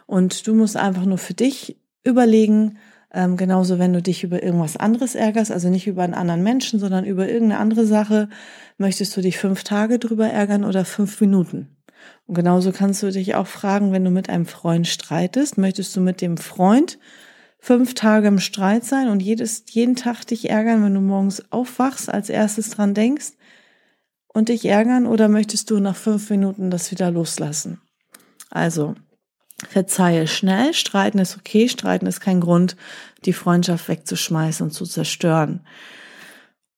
Und 0.05 0.47
du 0.47 0.53
musst 0.53 0.77
einfach 0.77 1.05
nur 1.05 1.17
für 1.17 1.33
dich 1.33 1.77
überlegen, 2.03 2.77
ähm, 3.13 3.37
genauso 3.37 3.79
wenn 3.79 3.93
du 3.93 4.01
dich 4.01 4.23
über 4.23 4.41
irgendwas 4.41 4.77
anderes 4.77 5.15
ärgerst, 5.15 5.51
also 5.51 5.69
nicht 5.69 5.87
über 5.87 6.03
einen 6.03 6.13
anderen 6.13 6.43
Menschen, 6.43 6.79
sondern 6.79 7.05
über 7.05 7.27
irgendeine 7.27 7.59
andere 7.59 7.85
Sache, 7.85 8.29
möchtest 8.77 9.15
du 9.15 9.21
dich 9.21 9.37
fünf 9.37 9.63
Tage 9.63 9.99
drüber 9.99 10.27
ärgern 10.27 10.63
oder 10.63 10.83
fünf 10.85 11.21
Minuten? 11.21 11.75
Und 12.25 12.35
genauso 12.35 12.71
kannst 12.71 13.03
du 13.03 13.11
dich 13.11 13.35
auch 13.35 13.47
fragen, 13.47 13.91
wenn 13.91 14.03
du 14.03 14.11
mit 14.11 14.29
einem 14.29 14.45
Freund 14.45 14.87
streitest, 14.87 15.57
möchtest 15.57 15.95
du 15.95 16.01
mit 16.01 16.21
dem 16.21 16.37
Freund 16.37 16.97
fünf 17.63 17.93
Tage 17.93 18.27
im 18.27 18.41
Streit 18.41 18.83
sein 18.83 19.07
und 19.07 19.23
jedes, 19.23 19.63
jeden 19.69 19.95
Tag 19.95 20.25
dich 20.25 20.49
ärgern, 20.49 20.83
wenn 20.83 20.93
du 20.93 20.99
morgens 20.99 21.49
aufwachst, 21.49 22.09
als 22.09 22.27
erstes 22.27 22.71
dran 22.71 22.93
denkst 22.93 23.31
und 24.27 24.49
dich 24.49 24.65
ärgern 24.65 25.05
oder 25.05 25.29
möchtest 25.29 25.71
du 25.71 25.79
nach 25.79 25.95
fünf 25.95 26.29
Minuten 26.29 26.69
das 26.71 26.91
wieder 26.91 27.09
loslassen? 27.09 27.79
Also, 28.49 28.95
verzeihe 29.69 30.27
schnell, 30.27 30.73
streiten 30.73 31.19
ist 31.19 31.37
okay, 31.37 31.69
streiten 31.69 32.05
ist 32.05 32.19
kein 32.19 32.41
Grund, 32.41 32.75
die 33.23 33.31
Freundschaft 33.31 33.87
wegzuschmeißen 33.87 34.65
und 34.65 34.71
zu 34.71 34.83
zerstören. 34.83 35.65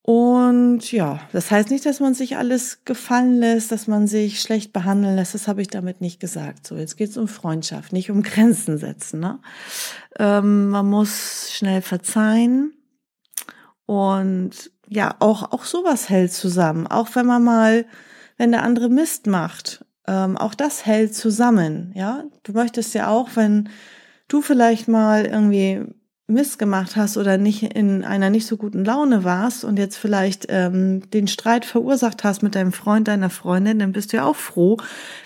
Und 0.08 0.92
ja, 0.92 1.20
das 1.32 1.50
heißt 1.50 1.72
nicht, 1.72 1.84
dass 1.84 2.00
man 2.00 2.14
sich 2.14 2.38
alles 2.38 2.86
gefallen 2.86 3.40
lässt, 3.40 3.72
dass 3.72 3.88
man 3.88 4.06
sich 4.06 4.40
schlecht 4.40 4.72
behandeln 4.72 5.16
lässt. 5.16 5.34
Das 5.34 5.48
habe 5.48 5.64
ich 5.64 5.68
damit 5.68 6.00
nicht 6.00 6.20
gesagt. 6.20 6.68
So, 6.68 6.76
jetzt 6.76 6.96
geht 6.96 7.10
es 7.10 7.18
um 7.18 7.28
Freundschaft, 7.28 7.92
nicht 7.92 8.12
um 8.12 8.22
Grenzen 8.22 8.78
setzen. 8.78 9.20
Ne? 9.20 9.40
Ähm, 10.20 10.70
man 10.70 10.88
muss 10.88 11.50
schnell 11.52 11.82
verzeihen 11.82 12.76
und 13.88 14.70
ja, 14.88 15.16
auch 15.18 15.52
auch 15.52 15.66
sowas 15.66 16.08
hält 16.08 16.34
zusammen. 16.34 16.86
Auch 16.86 17.16
wenn 17.16 17.26
man 17.26 17.44
mal, 17.44 17.88
wenn 18.38 18.52
der 18.52 18.62
andere 18.62 18.90
Mist 18.90 19.26
macht, 19.26 19.86
ähm, 20.06 20.38
auch 20.38 20.54
das 20.54 20.86
hält 20.86 21.16
zusammen. 21.16 21.92
Ja, 21.96 22.26
du 22.44 22.52
möchtest 22.52 22.94
ja 22.94 23.08
auch, 23.08 23.30
wenn 23.34 23.70
du 24.28 24.44
vielleicht 24.44 24.88
mal 24.88 25.26
irgendwie 25.26 25.84
Mist 26.28 26.58
gemacht 26.58 26.96
hast 26.96 27.18
oder 27.18 27.38
nicht 27.38 27.62
in 27.76 28.04
einer 28.04 28.32
nicht 28.32 28.48
so 28.48 28.58
guten 28.58 28.84
Laune 28.84 29.24
warst 29.24 29.64
und 29.64 29.78
jetzt 29.78 29.98
vielleicht 29.98 30.48
ähm, 30.50 31.10
den 31.12 31.28
Streit 31.28 31.66
verursacht 31.66 32.24
hast 32.24 32.42
mit 32.42 32.56
deinem 32.56 32.72
Freund, 32.72 33.08
deiner 33.08 33.30
Freundin, 33.30 33.78
dann 33.78 33.92
bist 33.92 34.12
du 34.12 34.18
ja 34.18 34.26
auch 34.26 34.36
froh, 34.36 34.78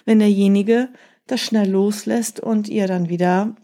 wenn 0.06 0.20
derjenige 0.20 0.89
das 1.27 1.39
schnell 1.39 1.70
loslässt 1.70 2.41
und 2.41 2.68
ihr 2.68 2.88
dann 2.88 3.08
wieder 3.08 3.56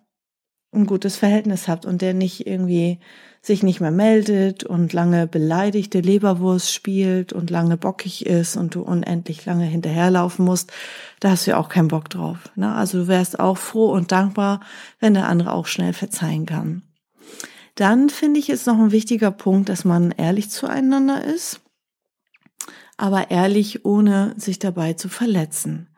ein 0.74 0.86
gutes 0.86 1.18
Verhältnis 1.18 1.68
habt 1.68 1.86
und 1.86 2.01
der 2.01 2.13
nicht 2.13 2.48
irgendwie 2.48 3.00
sich 3.42 3.63
nicht 3.63 3.80
mehr 3.80 3.92
meldet 3.92 4.63
und 4.63 4.92
lange 4.94 5.27
beleidigte 5.27 6.00
Leberwurst 6.00 6.74
spielt 6.74 7.32
und 7.32 7.50
lange 7.50 7.77
bockig 7.77 8.25
ist 8.25 8.58
und 8.58 8.75
du 8.75 8.82
unendlich 8.82 9.46
lange 9.46 9.65
hinterherlaufen 9.65 10.44
musst, 10.44 10.72
da 11.20 11.32
hast 11.32 11.46
du 11.46 11.51
ja 11.51 11.58
auch 11.58 11.70
keinen 11.70 11.89
Bock 11.89 12.10
drauf. 12.10 12.38
Ne? 12.56 12.74
Also 12.74 13.00
du 13.00 13.08
wärst 13.08 13.39
auch 13.39 13.58
froh 13.58 13.92
und 13.92 14.12
dankbar, 14.12 14.62
wenn 15.00 15.13
der 15.13 15.27
andere 15.27 15.54
auch 15.54 15.68
schnell 15.68 15.94
verzeihen 15.94 16.46
kann. 16.46 16.82
Dann 17.75 18.10
finde 18.10 18.39
ich 18.39 18.50
es 18.50 18.65
noch 18.65 18.79
ein 18.79 18.91
wichtiger 18.91 19.32
Punkt, 19.32 19.70
dass 19.70 19.84
man 19.84 20.12
ehrlich 20.12 20.50
zueinander 20.50 21.24
ist, 21.24 21.62
aber 22.98 23.32
ehrlich 23.32 23.86
ohne 23.86 24.34
sich 24.38 24.60
dabei 24.60 24.94
zu 24.94 25.10
verletzen. 25.10 25.89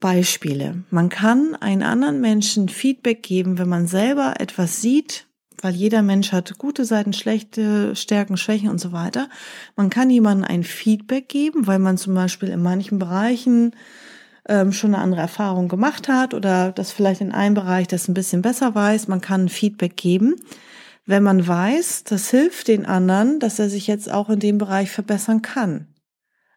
Beispiele. 0.00 0.84
Man 0.90 1.08
kann 1.08 1.54
einen 1.56 1.82
anderen 1.82 2.20
Menschen 2.20 2.68
Feedback 2.68 3.22
geben, 3.22 3.58
wenn 3.58 3.68
man 3.68 3.86
selber 3.86 4.34
etwas 4.38 4.80
sieht, 4.80 5.26
weil 5.60 5.74
jeder 5.74 6.02
Mensch 6.02 6.32
hat 6.32 6.56
gute 6.56 6.84
Seiten, 6.84 7.12
schlechte 7.12 7.96
Stärken, 7.96 8.36
Schwächen 8.36 8.70
und 8.70 8.78
so 8.78 8.92
weiter. 8.92 9.28
Man 9.76 9.90
kann 9.90 10.08
jemandem 10.08 10.48
ein 10.48 10.62
Feedback 10.62 11.28
geben, 11.28 11.66
weil 11.66 11.80
man 11.80 11.98
zum 11.98 12.14
Beispiel 12.14 12.48
in 12.48 12.62
manchen 12.62 12.98
Bereichen 12.98 13.74
ähm, 14.48 14.72
schon 14.72 14.94
eine 14.94 15.02
andere 15.02 15.20
Erfahrung 15.20 15.68
gemacht 15.68 16.08
hat 16.08 16.34
oder 16.34 16.72
das 16.72 16.90
vielleicht 16.90 17.20
in 17.20 17.32
einem 17.32 17.54
Bereich 17.54 17.86
das 17.86 18.08
ein 18.08 18.14
bisschen 18.14 18.42
besser 18.42 18.74
weiß. 18.74 19.08
Man 19.08 19.20
kann 19.20 19.48
Feedback 19.48 19.96
geben, 19.96 20.36
wenn 21.06 21.22
man 21.22 21.46
weiß, 21.46 22.04
das 22.04 22.30
hilft 22.30 22.68
den 22.68 22.86
anderen, 22.86 23.38
dass 23.40 23.58
er 23.58 23.70
sich 23.70 23.86
jetzt 23.86 24.10
auch 24.10 24.28
in 24.28 24.40
dem 24.40 24.58
Bereich 24.58 24.90
verbessern 24.90 25.42
kann. 25.42 25.86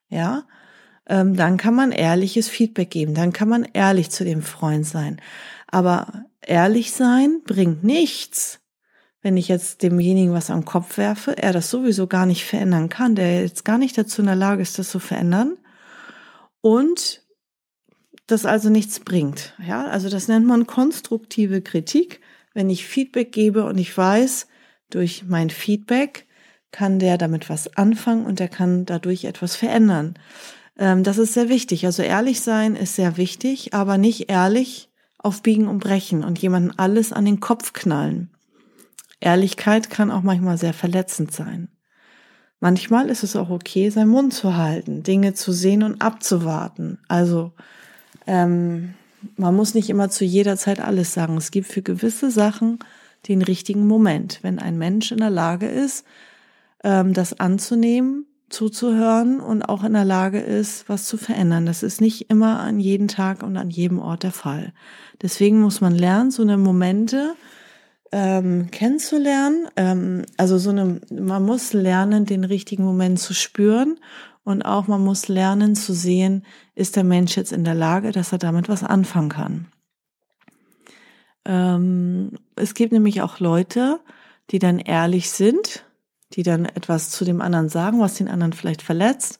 Ja, 0.09 0.43
ähm, 1.07 1.35
dann 1.35 1.57
kann 1.57 1.75
man 1.75 1.91
ehrliches 1.91 2.49
Feedback 2.49 2.89
geben, 2.89 3.13
dann 3.13 3.33
kann 3.33 3.49
man 3.49 3.65
ehrlich 3.73 4.09
zu 4.09 4.23
dem 4.23 4.41
Freund 4.41 4.85
sein. 4.85 5.21
Aber 5.67 6.25
ehrlich 6.41 6.91
sein 6.91 7.41
bringt 7.45 7.83
nichts, 7.83 8.59
wenn 9.21 9.37
ich 9.37 9.47
jetzt 9.47 9.83
demjenigen 9.83 10.33
was 10.33 10.49
am 10.49 10.65
Kopf 10.65 10.97
werfe, 10.97 11.37
er 11.37 11.53
das 11.53 11.69
sowieso 11.69 12.07
gar 12.07 12.25
nicht 12.25 12.43
verändern 12.43 12.89
kann, 12.89 13.15
der 13.15 13.41
jetzt 13.41 13.63
gar 13.65 13.77
nicht 13.77 13.97
dazu 13.97 14.21
in 14.21 14.27
der 14.27 14.35
Lage 14.35 14.61
ist, 14.61 14.79
das 14.79 14.89
zu 14.89 14.99
verändern. 14.99 15.57
Und 16.61 17.20
das 18.31 18.45
also 18.45 18.69
nichts 18.69 18.99
bringt. 18.99 19.53
Ja, 19.65 19.85
also 19.85 20.09
das 20.09 20.27
nennt 20.27 20.45
man 20.45 20.67
konstruktive 20.67 21.61
Kritik. 21.61 22.21
Wenn 22.53 22.69
ich 22.69 22.85
Feedback 22.85 23.31
gebe 23.31 23.65
und 23.65 23.77
ich 23.77 23.95
weiß, 23.95 24.47
durch 24.89 25.23
mein 25.27 25.49
Feedback 25.49 26.27
kann 26.71 26.99
der 26.99 27.17
damit 27.17 27.49
was 27.49 27.75
anfangen 27.77 28.25
und 28.25 28.39
er 28.39 28.47
kann 28.47 28.85
dadurch 28.85 29.25
etwas 29.25 29.55
verändern. 29.55 30.15
Ähm, 30.77 31.03
das 31.03 31.17
ist 31.17 31.33
sehr 31.33 31.49
wichtig. 31.49 31.85
Also 31.85 32.03
ehrlich 32.03 32.41
sein 32.41 32.75
ist 32.75 32.95
sehr 32.95 33.17
wichtig, 33.17 33.73
aber 33.73 33.97
nicht 33.97 34.29
ehrlich 34.29 34.89
auf 35.17 35.43
Biegen 35.43 35.67
und 35.67 35.79
Brechen 35.79 36.23
und 36.23 36.39
jemanden 36.39 36.77
alles 36.77 37.13
an 37.13 37.25
den 37.25 37.39
Kopf 37.39 37.73
knallen. 37.73 38.31
Ehrlichkeit 39.19 39.89
kann 39.89 40.11
auch 40.11 40.23
manchmal 40.23 40.57
sehr 40.57 40.73
verletzend 40.73 41.31
sein. 41.31 41.69
Manchmal 42.59 43.09
ist 43.09 43.23
es 43.23 43.35
auch 43.35 43.49
okay, 43.49 43.89
seinen 43.89 44.09
Mund 44.09 44.33
zu 44.33 44.55
halten, 44.55 45.03
Dinge 45.03 45.33
zu 45.33 45.51
sehen 45.51 45.83
und 45.83 46.01
abzuwarten. 46.01 46.99
Also 47.07 47.53
ähm, 48.27 48.93
man 49.37 49.55
muss 49.55 49.73
nicht 49.73 49.89
immer 49.89 50.09
zu 50.09 50.25
jeder 50.25 50.57
Zeit 50.57 50.79
alles 50.79 51.13
sagen. 51.13 51.37
Es 51.37 51.51
gibt 51.51 51.67
für 51.67 51.81
gewisse 51.81 52.31
Sachen 52.31 52.79
den 53.27 53.41
richtigen 53.41 53.87
Moment. 53.87 54.39
Wenn 54.41 54.59
ein 54.59 54.77
Mensch 54.77 55.11
in 55.11 55.19
der 55.19 55.29
Lage 55.29 55.67
ist, 55.67 56.05
ähm, 56.83 57.13
das 57.13 57.39
anzunehmen, 57.39 58.25
zuzuhören 58.49 59.39
und 59.39 59.63
auch 59.63 59.83
in 59.83 59.93
der 59.93 60.05
Lage 60.05 60.39
ist, 60.39 60.89
was 60.89 61.05
zu 61.05 61.17
verändern. 61.17 61.65
Das 61.65 61.83
ist 61.83 62.01
nicht 62.01 62.29
immer 62.29 62.59
an 62.59 62.79
jedem 62.79 63.07
Tag 63.07 63.43
und 63.43 63.55
an 63.57 63.69
jedem 63.69 63.99
Ort 63.99 64.23
der 64.23 64.31
Fall. 64.31 64.73
Deswegen 65.21 65.61
muss 65.61 65.81
man 65.81 65.95
lernen, 65.95 66.31
so 66.31 66.41
eine 66.41 66.57
Momente 66.57 67.35
ähm, 68.11 68.69
kennenzulernen. 68.71 69.67
Ähm, 69.77 70.23
also 70.37 70.57
so 70.57 70.71
eine, 70.71 70.99
man 71.11 71.45
muss 71.45 71.73
lernen, 71.73 72.25
den 72.25 72.43
richtigen 72.43 72.83
Moment 72.83 73.19
zu 73.19 73.33
spüren 73.33 73.99
und 74.43 74.63
auch 74.63 74.87
man 74.87 75.03
muss 75.03 75.27
lernen 75.27 75.75
zu 75.75 75.93
sehen, 75.93 76.45
ist 76.75 76.95
der 76.95 77.03
Mensch 77.03 77.37
jetzt 77.37 77.51
in 77.51 77.63
der 77.63 77.75
Lage, 77.75 78.11
dass 78.11 78.31
er 78.31 78.37
damit 78.37 78.69
was 78.69 78.83
anfangen 78.83 79.29
kann. 79.29 79.67
Ähm, 81.45 82.31
es 82.55 82.73
gibt 82.73 82.91
nämlich 82.91 83.21
auch 83.21 83.39
Leute, 83.39 83.99
die 84.49 84.59
dann 84.59 84.79
ehrlich 84.79 85.29
sind, 85.29 85.85
die 86.33 86.43
dann 86.43 86.65
etwas 86.65 87.09
zu 87.09 87.25
dem 87.25 87.41
anderen 87.41 87.69
sagen, 87.69 87.99
was 87.99 88.15
den 88.15 88.27
anderen 88.27 88.53
vielleicht 88.53 88.81
verletzt 88.81 89.39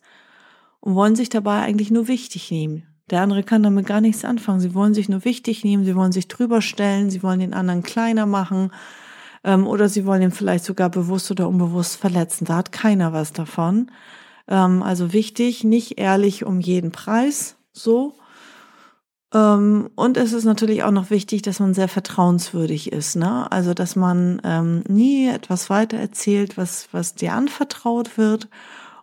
und 0.79 0.95
wollen 0.95 1.15
sich 1.15 1.29
dabei 1.29 1.61
eigentlich 1.61 1.91
nur 1.91 2.07
wichtig 2.07 2.51
nehmen. 2.51 2.83
Der 3.09 3.21
andere 3.21 3.43
kann 3.43 3.63
damit 3.63 3.85
gar 3.85 4.01
nichts 4.01 4.23
anfangen. 4.23 4.61
Sie 4.61 4.73
wollen 4.73 4.93
sich 4.93 5.09
nur 5.09 5.25
wichtig 5.25 5.63
nehmen, 5.63 5.83
sie 5.83 5.95
wollen 5.95 6.11
sich 6.11 6.27
drüber 6.27 6.61
stellen, 6.61 7.09
sie 7.09 7.23
wollen 7.23 7.39
den 7.39 7.53
anderen 7.53 7.83
kleiner 7.83 8.25
machen 8.25 8.71
ähm, 9.43 9.67
oder 9.67 9.89
sie 9.89 10.05
wollen 10.05 10.21
ihn 10.21 10.31
vielleicht 10.31 10.63
sogar 10.63 10.89
bewusst 10.89 11.29
oder 11.29 11.47
unbewusst 11.47 11.97
verletzen. 11.97 12.45
Da 12.45 12.55
hat 12.57 12.71
keiner 12.71 13.13
was 13.13 13.33
davon. 13.33 13.91
Ähm, 14.51 14.83
also 14.83 15.13
wichtig, 15.13 15.63
nicht 15.63 15.97
ehrlich 15.97 16.45
um 16.45 16.59
jeden 16.59 16.91
Preis, 16.91 17.55
so. 17.71 18.13
Ähm, 19.33 19.89
und 19.95 20.17
es 20.17 20.33
ist 20.33 20.43
natürlich 20.43 20.83
auch 20.83 20.91
noch 20.91 21.09
wichtig, 21.09 21.41
dass 21.41 21.61
man 21.61 21.73
sehr 21.73 21.87
vertrauenswürdig 21.87 22.91
ist, 22.91 23.15
ne? 23.15 23.49
Also, 23.49 23.73
dass 23.73 23.95
man 23.95 24.41
ähm, 24.43 24.83
nie 24.89 25.29
etwas 25.29 25.69
weiter 25.69 25.97
erzählt, 25.97 26.57
was, 26.57 26.89
was 26.91 27.15
dir 27.15 27.33
anvertraut 27.33 28.17
wird. 28.17 28.49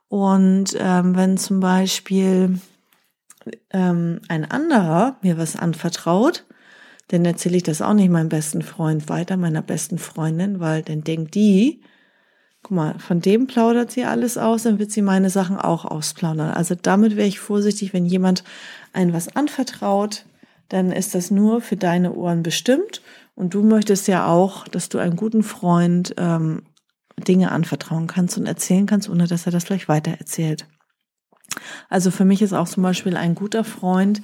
Und 0.09 0.77
ähm, 0.79 1.17
wenn 1.17 1.39
zum 1.39 1.61
Beispiel 1.61 2.61
ähm, 3.71 4.21
ein 4.29 4.51
anderer 4.51 5.17
mir 5.23 5.39
was 5.39 5.57
anvertraut, 5.57 6.45
dann 7.09 7.25
erzähle 7.25 7.57
ich 7.57 7.63
das 7.63 7.81
auch 7.81 7.95
nicht 7.95 8.11
meinem 8.11 8.29
besten 8.29 8.61
Freund 8.61 9.09
weiter, 9.09 9.39
meiner 9.39 9.63
besten 9.63 9.97
Freundin, 9.97 10.61
weil 10.61 10.83
dann 10.83 11.05
denkt 11.05 11.35
die, 11.35 11.81
guck 12.69 12.77
mal, 12.77 12.99
von 12.99 13.21
dem 13.21 13.47
plaudert 13.47 13.91
sie 13.91 14.05
alles 14.05 14.37
aus, 14.37 14.65
dann 14.65 14.79
wird 14.79 14.91
sie 14.91 15.01
meine 15.01 15.31
Sachen 15.31 15.57
auch 15.57 15.87
ausplaudern. 15.87 16.51
Also 16.51 16.75
damit 16.75 17.17
wäre 17.17 17.27
ich 17.27 17.41
vorsichtig, 17.41 17.95
wenn 17.95 18.05
jemand 18.05 18.45
ein 18.93 19.15
was 19.15 19.35
anvertraut, 19.35 20.27
dann 20.69 20.93
ist 20.93 21.15
das 21.15 21.31
nur 21.31 21.63
für 21.63 21.77
deine 21.77 22.13
Ohren 22.13 22.43
bestimmt. 22.43 23.01
Und 23.35 23.55
du 23.55 23.63
möchtest 23.63 24.07
ja 24.07 24.27
auch, 24.27 24.69
dass 24.69 24.91
du 24.91 24.99
einem 24.99 25.17
guten 25.17 25.43
Freund 25.43 26.15
ähm, 26.19 26.63
Dinge 27.17 27.53
anvertrauen 27.53 28.07
kannst 28.07 28.37
und 28.37 28.47
erzählen 28.47 28.85
kannst, 28.85 29.09
ohne 29.09 29.27
dass 29.27 29.47
er 29.47 29.53
das 29.53 29.65
gleich 29.65 29.89
weitererzählt. 29.89 30.67
Also 31.89 32.11
für 32.11 32.27
mich 32.27 32.43
ist 32.43 32.53
auch 32.53 32.69
zum 32.69 32.83
Beispiel 32.83 33.17
ein 33.17 33.35
guter 33.35 33.65
Freund, 33.65 34.21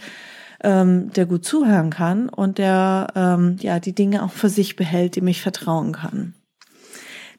ähm, 0.63 1.11
der 1.15 1.25
gut 1.25 1.47
zuhören 1.47 1.89
kann 1.89 2.29
und 2.29 2.59
der 2.59 3.07
ähm, 3.15 3.57
ja 3.61 3.81
die 3.81 3.95
Dinge 3.95 4.23
auch 4.23 4.33
für 4.33 4.51
sich 4.51 4.77
behält, 4.77 5.17
dem 5.17 5.29
ich 5.29 5.41
vertrauen 5.41 5.93
kann. 5.93 6.35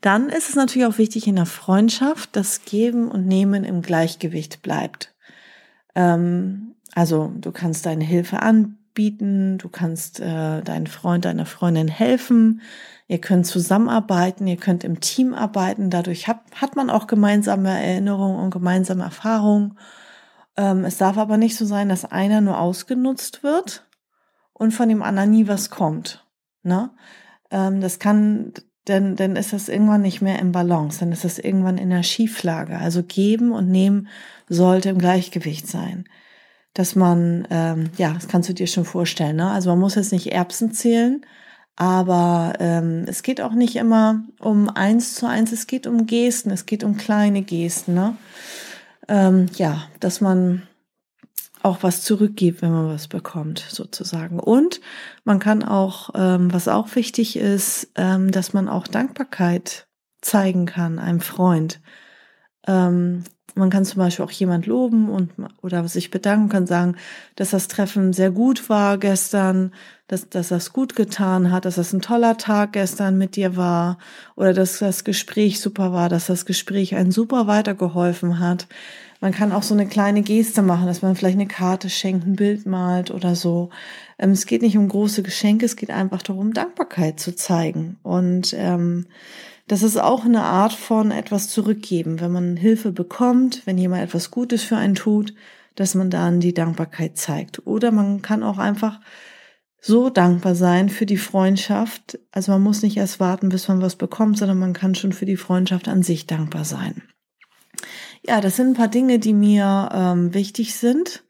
Dann 0.02 0.30
ist 0.30 0.50
es 0.50 0.56
natürlich 0.56 0.88
auch 0.88 0.98
wichtig 0.98 1.28
in 1.28 1.36
der 1.36 1.46
Freundschaft, 1.46 2.36
dass 2.36 2.66
Geben 2.66 3.10
und 3.10 3.26
Nehmen 3.26 3.64
im 3.64 3.82
Gleichgewicht 3.82 4.62
bleibt. 4.62 5.14
Ähm, 5.96 6.76
also 6.94 7.32
du 7.40 7.52
kannst 7.52 7.86
deine 7.86 8.04
Hilfe 8.04 8.42
anbieten, 8.42 9.58
du 9.58 9.70
kannst 9.70 10.20
äh, 10.20 10.62
deinen 10.62 10.88
Freund, 10.88 11.26
deiner 11.26 11.46
Freundin 11.46 11.88
helfen, 11.88 12.62
ihr 13.08 13.20
könnt 13.20 13.46
zusammenarbeiten, 13.46 14.48
ihr 14.48 14.58
könnt 14.58 14.84
im 14.84 15.00
Team 15.00 15.34
arbeiten, 15.34 15.90
dadurch 15.90 16.28
hat, 16.28 16.42
hat 16.56 16.76
man 16.76 16.90
auch 16.90 17.08
gemeinsame 17.08 17.70
Erinnerungen 17.70 18.40
und 18.40 18.52
gemeinsame 18.52 19.04
Erfahrungen. 19.04 19.78
Ähm, 20.58 20.86
es 20.86 20.98
darf 20.98 21.18
aber 21.18 21.38
nicht 21.38 21.58
so 21.58 21.66
sein, 21.66 21.90
dass 21.90 22.06
einer 22.06 22.42
nur 22.42 22.60
ausgenutzt 22.60 23.44
wird 23.44 23.86
und 24.54 24.72
von 24.72 24.90
dem 24.90 25.04
anderen 25.04 25.32
nie 25.32 25.48
was 25.48 25.70
kommt. 25.70 26.26
Ne? 26.64 26.92
Ähm, 27.52 27.82
das 27.82 28.00
kann, 28.00 28.54
denn, 28.88 29.16
dann 29.16 29.36
ist 29.36 29.54
das 29.54 29.70
irgendwann 29.70 30.02
nicht 30.02 30.22
mehr 30.22 30.40
im 30.40 30.52
Balance, 30.52 31.00
dann 31.00 31.12
ist 31.12 31.24
das 31.24 31.40
irgendwann 31.40 31.78
in 31.78 31.90
der 31.90 32.04
Schieflage. 32.04 32.78
Also 32.78 33.04
geben 33.04 33.52
und 33.52 33.70
nehmen 33.70 34.08
sollte 34.48 34.90
im 34.90 35.00
Gleichgewicht 35.00 35.68
sein. 35.68 36.06
Dass 36.74 36.96
man, 36.96 37.48
ähm, 37.50 37.90
ja, 37.98 38.14
das 38.14 38.28
kannst 38.28 38.50
du 38.50 38.54
dir 38.54 38.68
schon 38.68 38.86
vorstellen, 38.86 39.38
ne? 39.38 39.50
Also 39.50 39.70
man 39.70 39.80
muss 39.80 39.96
jetzt 39.96 40.12
nicht 40.12 40.32
Erbsen 40.32 40.74
zählen, 40.74 41.26
aber 41.76 42.54
ähm, 42.60 43.06
es 43.08 43.24
geht 43.24 43.42
auch 43.42 43.54
nicht 43.54 43.76
immer 43.76 44.24
um 44.40 44.70
eins 44.70 45.16
zu 45.16 45.26
eins, 45.28 45.52
es 45.52 45.68
geht 45.68 45.88
um 45.88 46.06
Gesten, 46.06 46.52
es 46.52 46.66
geht 46.66 46.84
um 46.84 46.98
kleine 46.98 47.42
Gesten, 47.42 47.94
ne? 47.94 48.18
Ähm, 49.08 49.48
ja, 49.56 49.84
dass 50.00 50.22
man 50.22 50.64
auch 51.66 51.82
was 51.82 52.04
zurückgibt, 52.04 52.62
wenn 52.62 52.72
man 52.72 52.88
was 52.88 53.08
bekommt, 53.08 53.66
sozusagen. 53.70 54.40
Und 54.40 54.82
man 55.24 55.40
kann 55.40 55.64
auch, 55.64 56.12
ähm, 56.16 56.54
was 56.54 56.68
auch 56.68 56.96
wichtig 56.96 57.38
ist, 57.38 57.92
ähm, 57.96 58.32
dass 58.32 58.54
man 58.54 58.70
auch 58.70 58.88
Dankbarkeit 58.88 59.88
zeigen 60.22 60.68
kann, 60.68 61.00
einem 61.00 61.22
Freund. 61.22 61.82
Ähm, 62.68 63.24
man 63.56 63.70
kann 63.70 63.86
zum 63.86 64.00
Beispiel 64.00 64.26
auch 64.26 64.32
jemand 64.32 64.66
loben 64.66 65.10
und 65.10 65.32
oder 65.62 65.88
sich 65.88 66.12
bedanken 66.12 66.50
kann, 66.50 66.68
sagen, 66.68 66.98
dass 67.36 67.52
das 67.52 67.68
Treffen 67.70 68.12
sehr 68.12 68.30
gut 68.32 68.70
war 68.70 68.98
gestern, 68.98 69.74
dass, 70.08 70.30
dass 70.30 70.50
das 70.50 70.74
gut 70.74 70.96
getan 70.96 71.52
hat, 71.52 71.64
dass 71.64 71.76
das 71.76 71.94
ein 71.94 72.02
toller 72.02 72.38
Tag 72.38 72.74
gestern 72.74 73.18
mit 73.18 73.38
dir 73.38 73.56
war 73.56 73.98
oder 74.36 74.54
dass 74.54 74.80
das 74.80 75.06
Gespräch 75.06 75.62
super 75.62 75.94
war, 75.94 76.10
dass 76.10 76.28
das 76.28 76.46
Gespräch 76.46 76.96
einen 76.96 77.12
super 77.12 77.48
weitergeholfen 77.48 78.40
hat. 78.40 78.68
Man 79.22 79.32
kann 79.32 79.52
auch 79.52 79.64
so 79.64 79.74
eine 79.74 79.88
kleine 79.88 80.22
Geste 80.22 80.62
machen, 80.62 80.88
dass 80.88 81.02
man 81.02 81.16
vielleicht 81.16 81.38
eine 81.38 81.48
Karte 81.48 81.90
schenkt, 81.90 82.28
ein 82.28 82.36
Bild 82.36 82.66
malt 82.66 83.12
oder 83.12 83.36
so. 83.36 83.70
Ähm, 84.20 84.32
es 84.32 84.46
geht 84.46 84.62
nicht 84.62 84.78
um 84.78 84.88
große 84.88 85.24
Geschenke, 85.24 85.66
es 85.66 85.76
geht 85.76 85.90
einfach 85.90 86.22
darum, 86.22 86.54
Dankbarkeit 86.54 87.20
zu 87.20 87.36
zeigen. 87.36 87.98
Und 88.04 88.54
ähm, 88.58 89.08
das 89.68 89.82
ist 89.82 89.98
auch 89.98 90.26
eine 90.26 90.44
Art 90.44 90.74
von 90.74 91.12
etwas 91.12 91.50
zurückgeben, 91.50 92.20
wenn 92.20 92.32
man 92.32 92.58
Hilfe 92.58 92.92
bekommt, 92.92 93.66
wenn 93.66 93.78
jemand 93.78 94.04
etwas 94.04 94.30
Gutes 94.32 94.64
für 94.64 94.78
einen 94.78 94.96
tut, 94.96 95.34
dass 95.76 95.96
man 95.96 96.10
dann 96.10 96.40
die 96.40 96.54
Dankbarkeit 96.54 97.18
zeigt. 97.18 97.66
Oder 97.66 97.92
man 97.92 98.22
kann 98.22 98.44
auch 98.44 98.58
einfach 98.58 99.00
so 99.82 100.10
dankbar 100.10 100.56
sein 100.56 100.90
für 100.90 101.06
die 101.06 101.18
Freundschaft. 101.18 102.20
Also 102.32 102.52
man 102.52 102.62
muss 102.62 102.82
nicht 102.82 102.98
erst 102.98 103.20
warten, 103.20 103.50
bis 103.50 103.68
man 103.68 103.82
was 103.82 103.96
bekommt, 103.96 104.38
sondern 104.38 104.60
man 104.60 104.74
kann 104.74 104.96
schon 104.96 105.14
für 105.14 105.26
die 105.26 105.38
Freundschaft 105.38 105.88
an 105.88 106.04
sich 106.04 106.28
dankbar 106.28 106.66
sein. 106.66 107.04
Ja, 108.28 108.42
das 108.42 108.56
sind 108.56 108.70
ein 108.70 108.74
paar 108.74 108.88
Dinge, 108.88 109.20
die 109.20 109.34
mir 109.34 109.90
ähm, 109.94 110.34
wichtig 110.34 110.74
sind, 110.76 111.24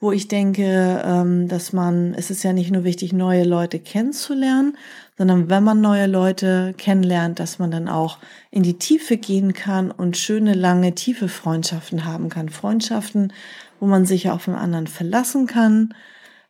wo 0.00 0.12
ich 0.12 0.28
denke, 0.28 1.02
ähm, 1.02 1.48
dass 1.48 1.72
man, 1.72 2.12
es 2.12 2.30
ist 2.30 2.42
ja 2.42 2.52
nicht 2.52 2.70
nur 2.70 2.84
wichtig, 2.84 3.14
neue 3.14 3.44
Leute 3.44 3.78
kennenzulernen, 3.78 4.76
sondern 5.16 5.48
wenn 5.48 5.64
man 5.64 5.80
neue 5.80 6.06
Leute 6.06 6.74
kennenlernt, 6.76 7.40
dass 7.40 7.58
man 7.58 7.70
dann 7.70 7.88
auch 7.88 8.18
in 8.50 8.62
die 8.62 8.76
Tiefe 8.76 9.16
gehen 9.16 9.54
kann 9.54 9.90
und 9.90 10.18
schöne, 10.18 10.52
lange, 10.52 10.94
tiefe 10.94 11.28
Freundschaften 11.28 12.04
haben 12.04 12.28
kann. 12.28 12.50
Freundschaften, 12.50 13.32
wo 13.80 13.86
man 13.86 14.04
sich 14.04 14.28
auf 14.28 14.44
den 14.44 14.56
anderen 14.56 14.88
verlassen 14.88 15.46
kann. 15.46 15.94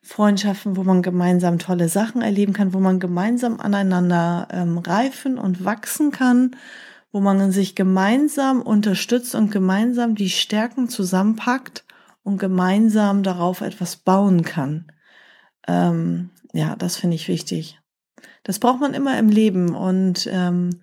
Freundschaften, 0.03 0.77
wo 0.77 0.83
man 0.83 1.03
gemeinsam 1.03 1.61
tolle 1.61 1.89
Sachen 1.89 2.23
erleben 2.23 2.55
kann, 2.55 2.75
wo 2.75 2.81
man 2.81 2.99
gemeinsam 2.99 3.61
aneinander 3.61 4.49
ähm, 4.51 4.79
reifen 4.79 5.39
und 5.39 5.65
wachsen 5.65 6.11
kann 6.11 6.57
wo 7.17 7.21
man 7.21 7.51
sich 7.51 7.75
gemeinsam 7.75 8.61
unterstützt 8.61 9.35
und 9.35 9.51
gemeinsam 9.51 10.17
die 10.17 10.29
Stärken 10.29 10.91
zusammenpackt 10.91 11.87
und 12.23 12.37
gemeinsam 12.37 13.23
darauf 13.23 13.63
etwas 13.63 13.97
bauen 13.97 14.43
kann. 14.43 14.93
Ähm, 15.67 16.29
ja, 16.53 16.77
das 16.77 16.97
finde 16.97 17.17
ich 17.17 17.29
wichtig. 17.29 17.81
Das 18.43 18.59
braucht 18.59 18.83
man 18.83 18.93
immer 18.93 19.19
im 19.19 19.31
Leben 19.31 19.75
und 19.75 20.29
ähm, 20.31 20.83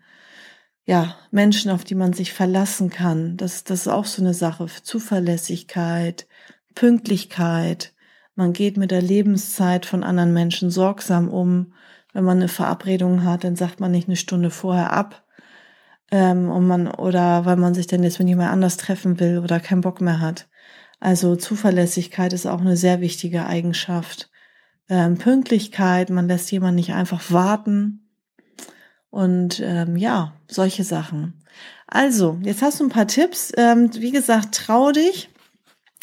ja, 0.86 1.16
Menschen, 1.30 1.70
auf 1.70 1.84
die 1.84 1.94
man 1.94 2.14
sich 2.14 2.34
verlassen 2.34 2.90
kann. 2.90 3.38
Das, 3.38 3.64
das 3.64 3.82
ist 3.82 3.88
auch 3.88 4.06
so 4.06 4.24
eine 4.24 4.34
Sache. 4.34 4.66
Zuverlässigkeit, 4.82 6.26
Pünktlichkeit. 6.74 7.94
Man 8.34 8.54
geht 8.54 8.78
mit 8.78 8.90
der 8.90 9.04
Lebenszeit 9.04 9.86
von 9.86 10.04
anderen 10.04 10.34
Menschen 10.34 10.72
sorgsam 10.72 11.30
um. 11.30 11.74
Wenn 12.12 12.24
man 12.24 12.38
eine 12.38 12.48
Verabredung 12.48 13.24
hat, 13.24 13.44
dann 13.44 13.56
sagt 13.56 13.80
man 13.80 13.92
nicht 13.92 14.08
eine 14.08 14.18
Stunde 14.18 14.50
vorher 14.50 14.94
ab, 14.94 15.23
ähm, 16.14 16.52
und 16.52 16.68
man 16.68 16.92
oder 16.92 17.44
weil 17.46 17.56
man 17.56 17.74
sich 17.74 17.88
dann 17.88 18.04
jetzt 18.04 18.20
mit 18.20 18.28
jemand 18.28 18.52
anders 18.52 18.78
treffen 18.78 19.20
will 19.20 19.40
oder 19.40 19.60
keinen 19.60 19.82
Bock 19.82 20.00
mehr 20.00 20.22
hat. 20.22 20.48
Also 21.00 21.36
Zuverlässigkeit 21.36 22.34
ist 22.34 22.46
auch 22.46 22.62
eine 22.62 22.78
sehr 22.78 23.02
wichtige 23.02 23.48
Eigenschaft. 23.48 24.30
Ähm, 24.90 25.18
Pünktlichkeit, 25.18 26.12
man 26.12 26.28
lässt 26.28 26.52
jemanden 26.52 26.76
nicht 26.76 26.94
einfach 26.94 27.32
warten 27.32 28.08
und 29.10 29.60
ähm, 29.66 29.98
ja, 29.98 30.34
solche 30.48 30.84
Sachen. 30.84 31.44
Also, 31.88 32.38
jetzt 32.44 32.62
hast 32.62 32.80
du 32.80 32.86
ein 32.86 32.90
paar 32.90 33.08
Tipps. 33.08 33.52
Ähm, 33.58 33.90
wie 33.96 34.12
gesagt, 34.12 34.54
trau 34.54 34.92
dich. 34.92 35.30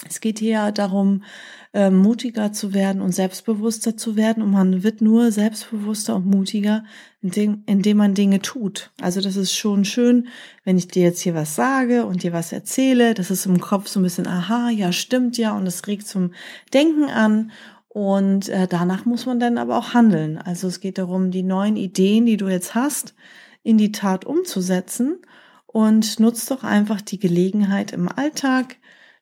Es 0.08 0.20
geht 0.20 0.40
hier 0.40 0.72
darum, 0.72 1.22
äh, 1.72 1.90
mutiger 1.90 2.52
zu 2.52 2.74
werden 2.74 3.00
und 3.00 3.12
selbstbewusster 3.12 3.96
zu 3.96 4.16
werden. 4.16 4.42
Und 4.42 4.50
man 4.50 4.82
wird 4.82 5.00
nur 5.00 5.30
selbstbewusster 5.30 6.16
und 6.16 6.26
mutiger, 6.26 6.84
indem, 7.22 7.62
indem 7.66 7.98
man 7.98 8.14
Dinge 8.14 8.40
tut. 8.40 8.90
Also 9.00 9.20
das 9.20 9.36
ist 9.36 9.54
schon 9.54 9.84
schön, 9.84 10.28
wenn 10.64 10.78
ich 10.78 10.88
dir 10.88 11.02
jetzt 11.02 11.20
hier 11.20 11.34
was 11.34 11.54
sage 11.54 12.06
und 12.06 12.22
dir 12.22 12.32
was 12.32 12.52
erzähle. 12.52 13.14
Das 13.14 13.30
ist 13.30 13.46
im 13.46 13.60
Kopf 13.60 13.86
so 13.86 14.00
ein 14.00 14.02
bisschen, 14.02 14.26
aha, 14.26 14.70
ja, 14.70 14.90
stimmt 14.92 15.38
ja. 15.38 15.56
Und 15.56 15.66
es 15.66 15.86
regt 15.86 16.08
zum 16.08 16.32
Denken 16.72 17.04
an. 17.04 17.52
Und 17.88 18.48
äh, 18.48 18.66
danach 18.68 19.04
muss 19.04 19.26
man 19.26 19.40
dann 19.40 19.58
aber 19.58 19.76
auch 19.76 19.94
handeln. 19.94 20.38
Also 20.38 20.68
es 20.68 20.80
geht 20.80 20.98
darum, 20.98 21.30
die 21.30 21.42
neuen 21.42 21.76
Ideen, 21.76 22.26
die 22.26 22.36
du 22.36 22.48
jetzt 22.48 22.74
hast, 22.74 23.14
in 23.62 23.78
die 23.78 23.92
Tat 23.92 24.24
umzusetzen. 24.24 25.18
Und 25.66 26.18
nutzt 26.18 26.50
doch 26.50 26.64
einfach 26.64 27.00
die 27.00 27.20
Gelegenheit 27.20 27.92
im 27.92 28.08
Alltag, 28.08 28.76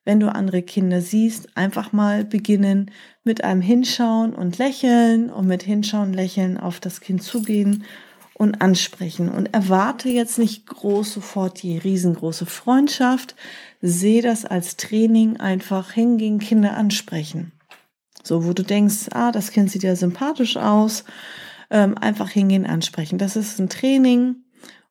wenn 0.05 0.19
du 0.19 0.33
andere 0.33 0.61
Kinder 0.61 1.01
siehst, 1.01 1.55
einfach 1.57 1.91
mal 1.91 2.25
beginnen 2.25 2.91
mit 3.23 3.43
einem 3.43 3.61
Hinschauen 3.61 4.33
und 4.33 4.57
Lächeln 4.57 5.29
und 5.29 5.47
mit 5.47 5.63
Hinschauen, 5.63 6.13
Lächeln 6.13 6.57
auf 6.57 6.79
das 6.79 7.01
Kind 7.01 7.21
zugehen 7.21 7.83
und 8.33 8.61
ansprechen. 8.61 9.29
Und 9.29 9.53
erwarte 9.53 10.09
jetzt 10.09 10.39
nicht 10.39 10.65
groß 10.65 11.13
sofort 11.13 11.61
die 11.61 11.77
riesengroße 11.77 12.45
Freundschaft. 12.45 13.35
Sehe 13.81 14.21
das 14.21 14.45
als 14.45 14.77
Training 14.77 15.37
einfach 15.37 15.91
hingehen, 15.91 16.39
Kinder 16.39 16.77
ansprechen. 16.77 17.51
So, 18.23 18.45
wo 18.45 18.53
du 18.53 18.63
denkst, 18.63 19.09
ah, 19.11 19.31
das 19.31 19.51
Kind 19.51 19.69
sieht 19.69 19.83
ja 19.83 19.95
sympathisch 19.95 20.57
aus, 20.57 21.03
ähm, 21.69 21.97
einfach 21.97 22.29
hingehen, 22.29 22.65
ansprechen. 22.65 23.17
Das 23.17 23.35
ist 23.35 23.59
ein 23.59 23.69
Training 23.69 24.37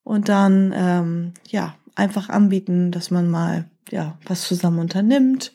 und 0.05 0.29
dann, 0.29 0.73
ähm, 0.77 1.33
ja, 1.49 1.75
einfach 1.95 2.29
anbieten, 2.29 2.91
dass 2.93 3.11
man 3.11 3.29
mal 3.29 3.69
ja, 3.91 4.19
was 4.27 4.43
zusammen 4.43 4.79
unternimmt 4.79 5.55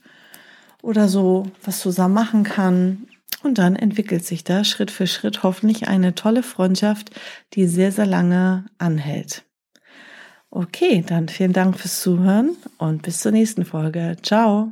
oder 0.81 1.07
so, 1.07 1.47
was 1.63 1.79
zusammen 1.79 2.13
machen 2.13 2.43
kann. 2.43 3.07
Und 3.43 3.57
dann 3.57 3.75
entwickelt 3.75 4.25
sich 4.25 4.43
da 4.43 4.63
Schritt 4.63 4.91
für 4.91 5.07
Schritt 5.07 5.43
hoffentlich 5.43 5.87
eine 5.87 6.15
tolle 6.15 6.43
Freundschaft, 6.43 7.11
die 7.53 7.67
sehr, 7.67 7.91
sehr 7.91 8.05
lange 8.05 8.65
anhält. 8.77 9.43
Okay, 10.49 11.03
dann 11.05 11.27
vielen 11.29 11.51
Dank 11.51 11.79
fürs 11.79 12.01
Zuhören 12.01 12.55
und 12.77 13.01
bis 13.01 13.19
zur 13.19 13.31
nächsten 13.31 13.65
Folge. 13.65 14.17
Ciao. 14.21 14.71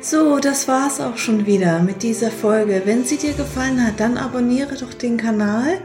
So, 0.00 0.38
das 0.38 0.66
war's 0.66 0.98
auch 0.98 1.18
schon 1.18 1.44
wieder 1.44 1.80
mit 1.80 2.02
dieser 2.02 2.30
Folge. 2.30 2.82
Wenn 2.86 3.04
sie 3.04 3.18
dir 3.18 3.34
gefallen 3.34 3.86
hat, 3.86 4.00
dann 4.00 4.16
abonniere 4.16 4.76
doch 4.76 4.94
den 4.94 5.18
Kanal 5.18 5.78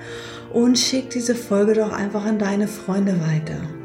und 0.54 0.80
schick 0.80 1.10
diese 1.10 1.36
Folge 1.36 1.74
doch 1.74 1.92
einfach 1.92 2.24
an 2.24 2.40
deine 2.40 2.70
Freunde 2.70 3.20
weiter. 3.20 3.85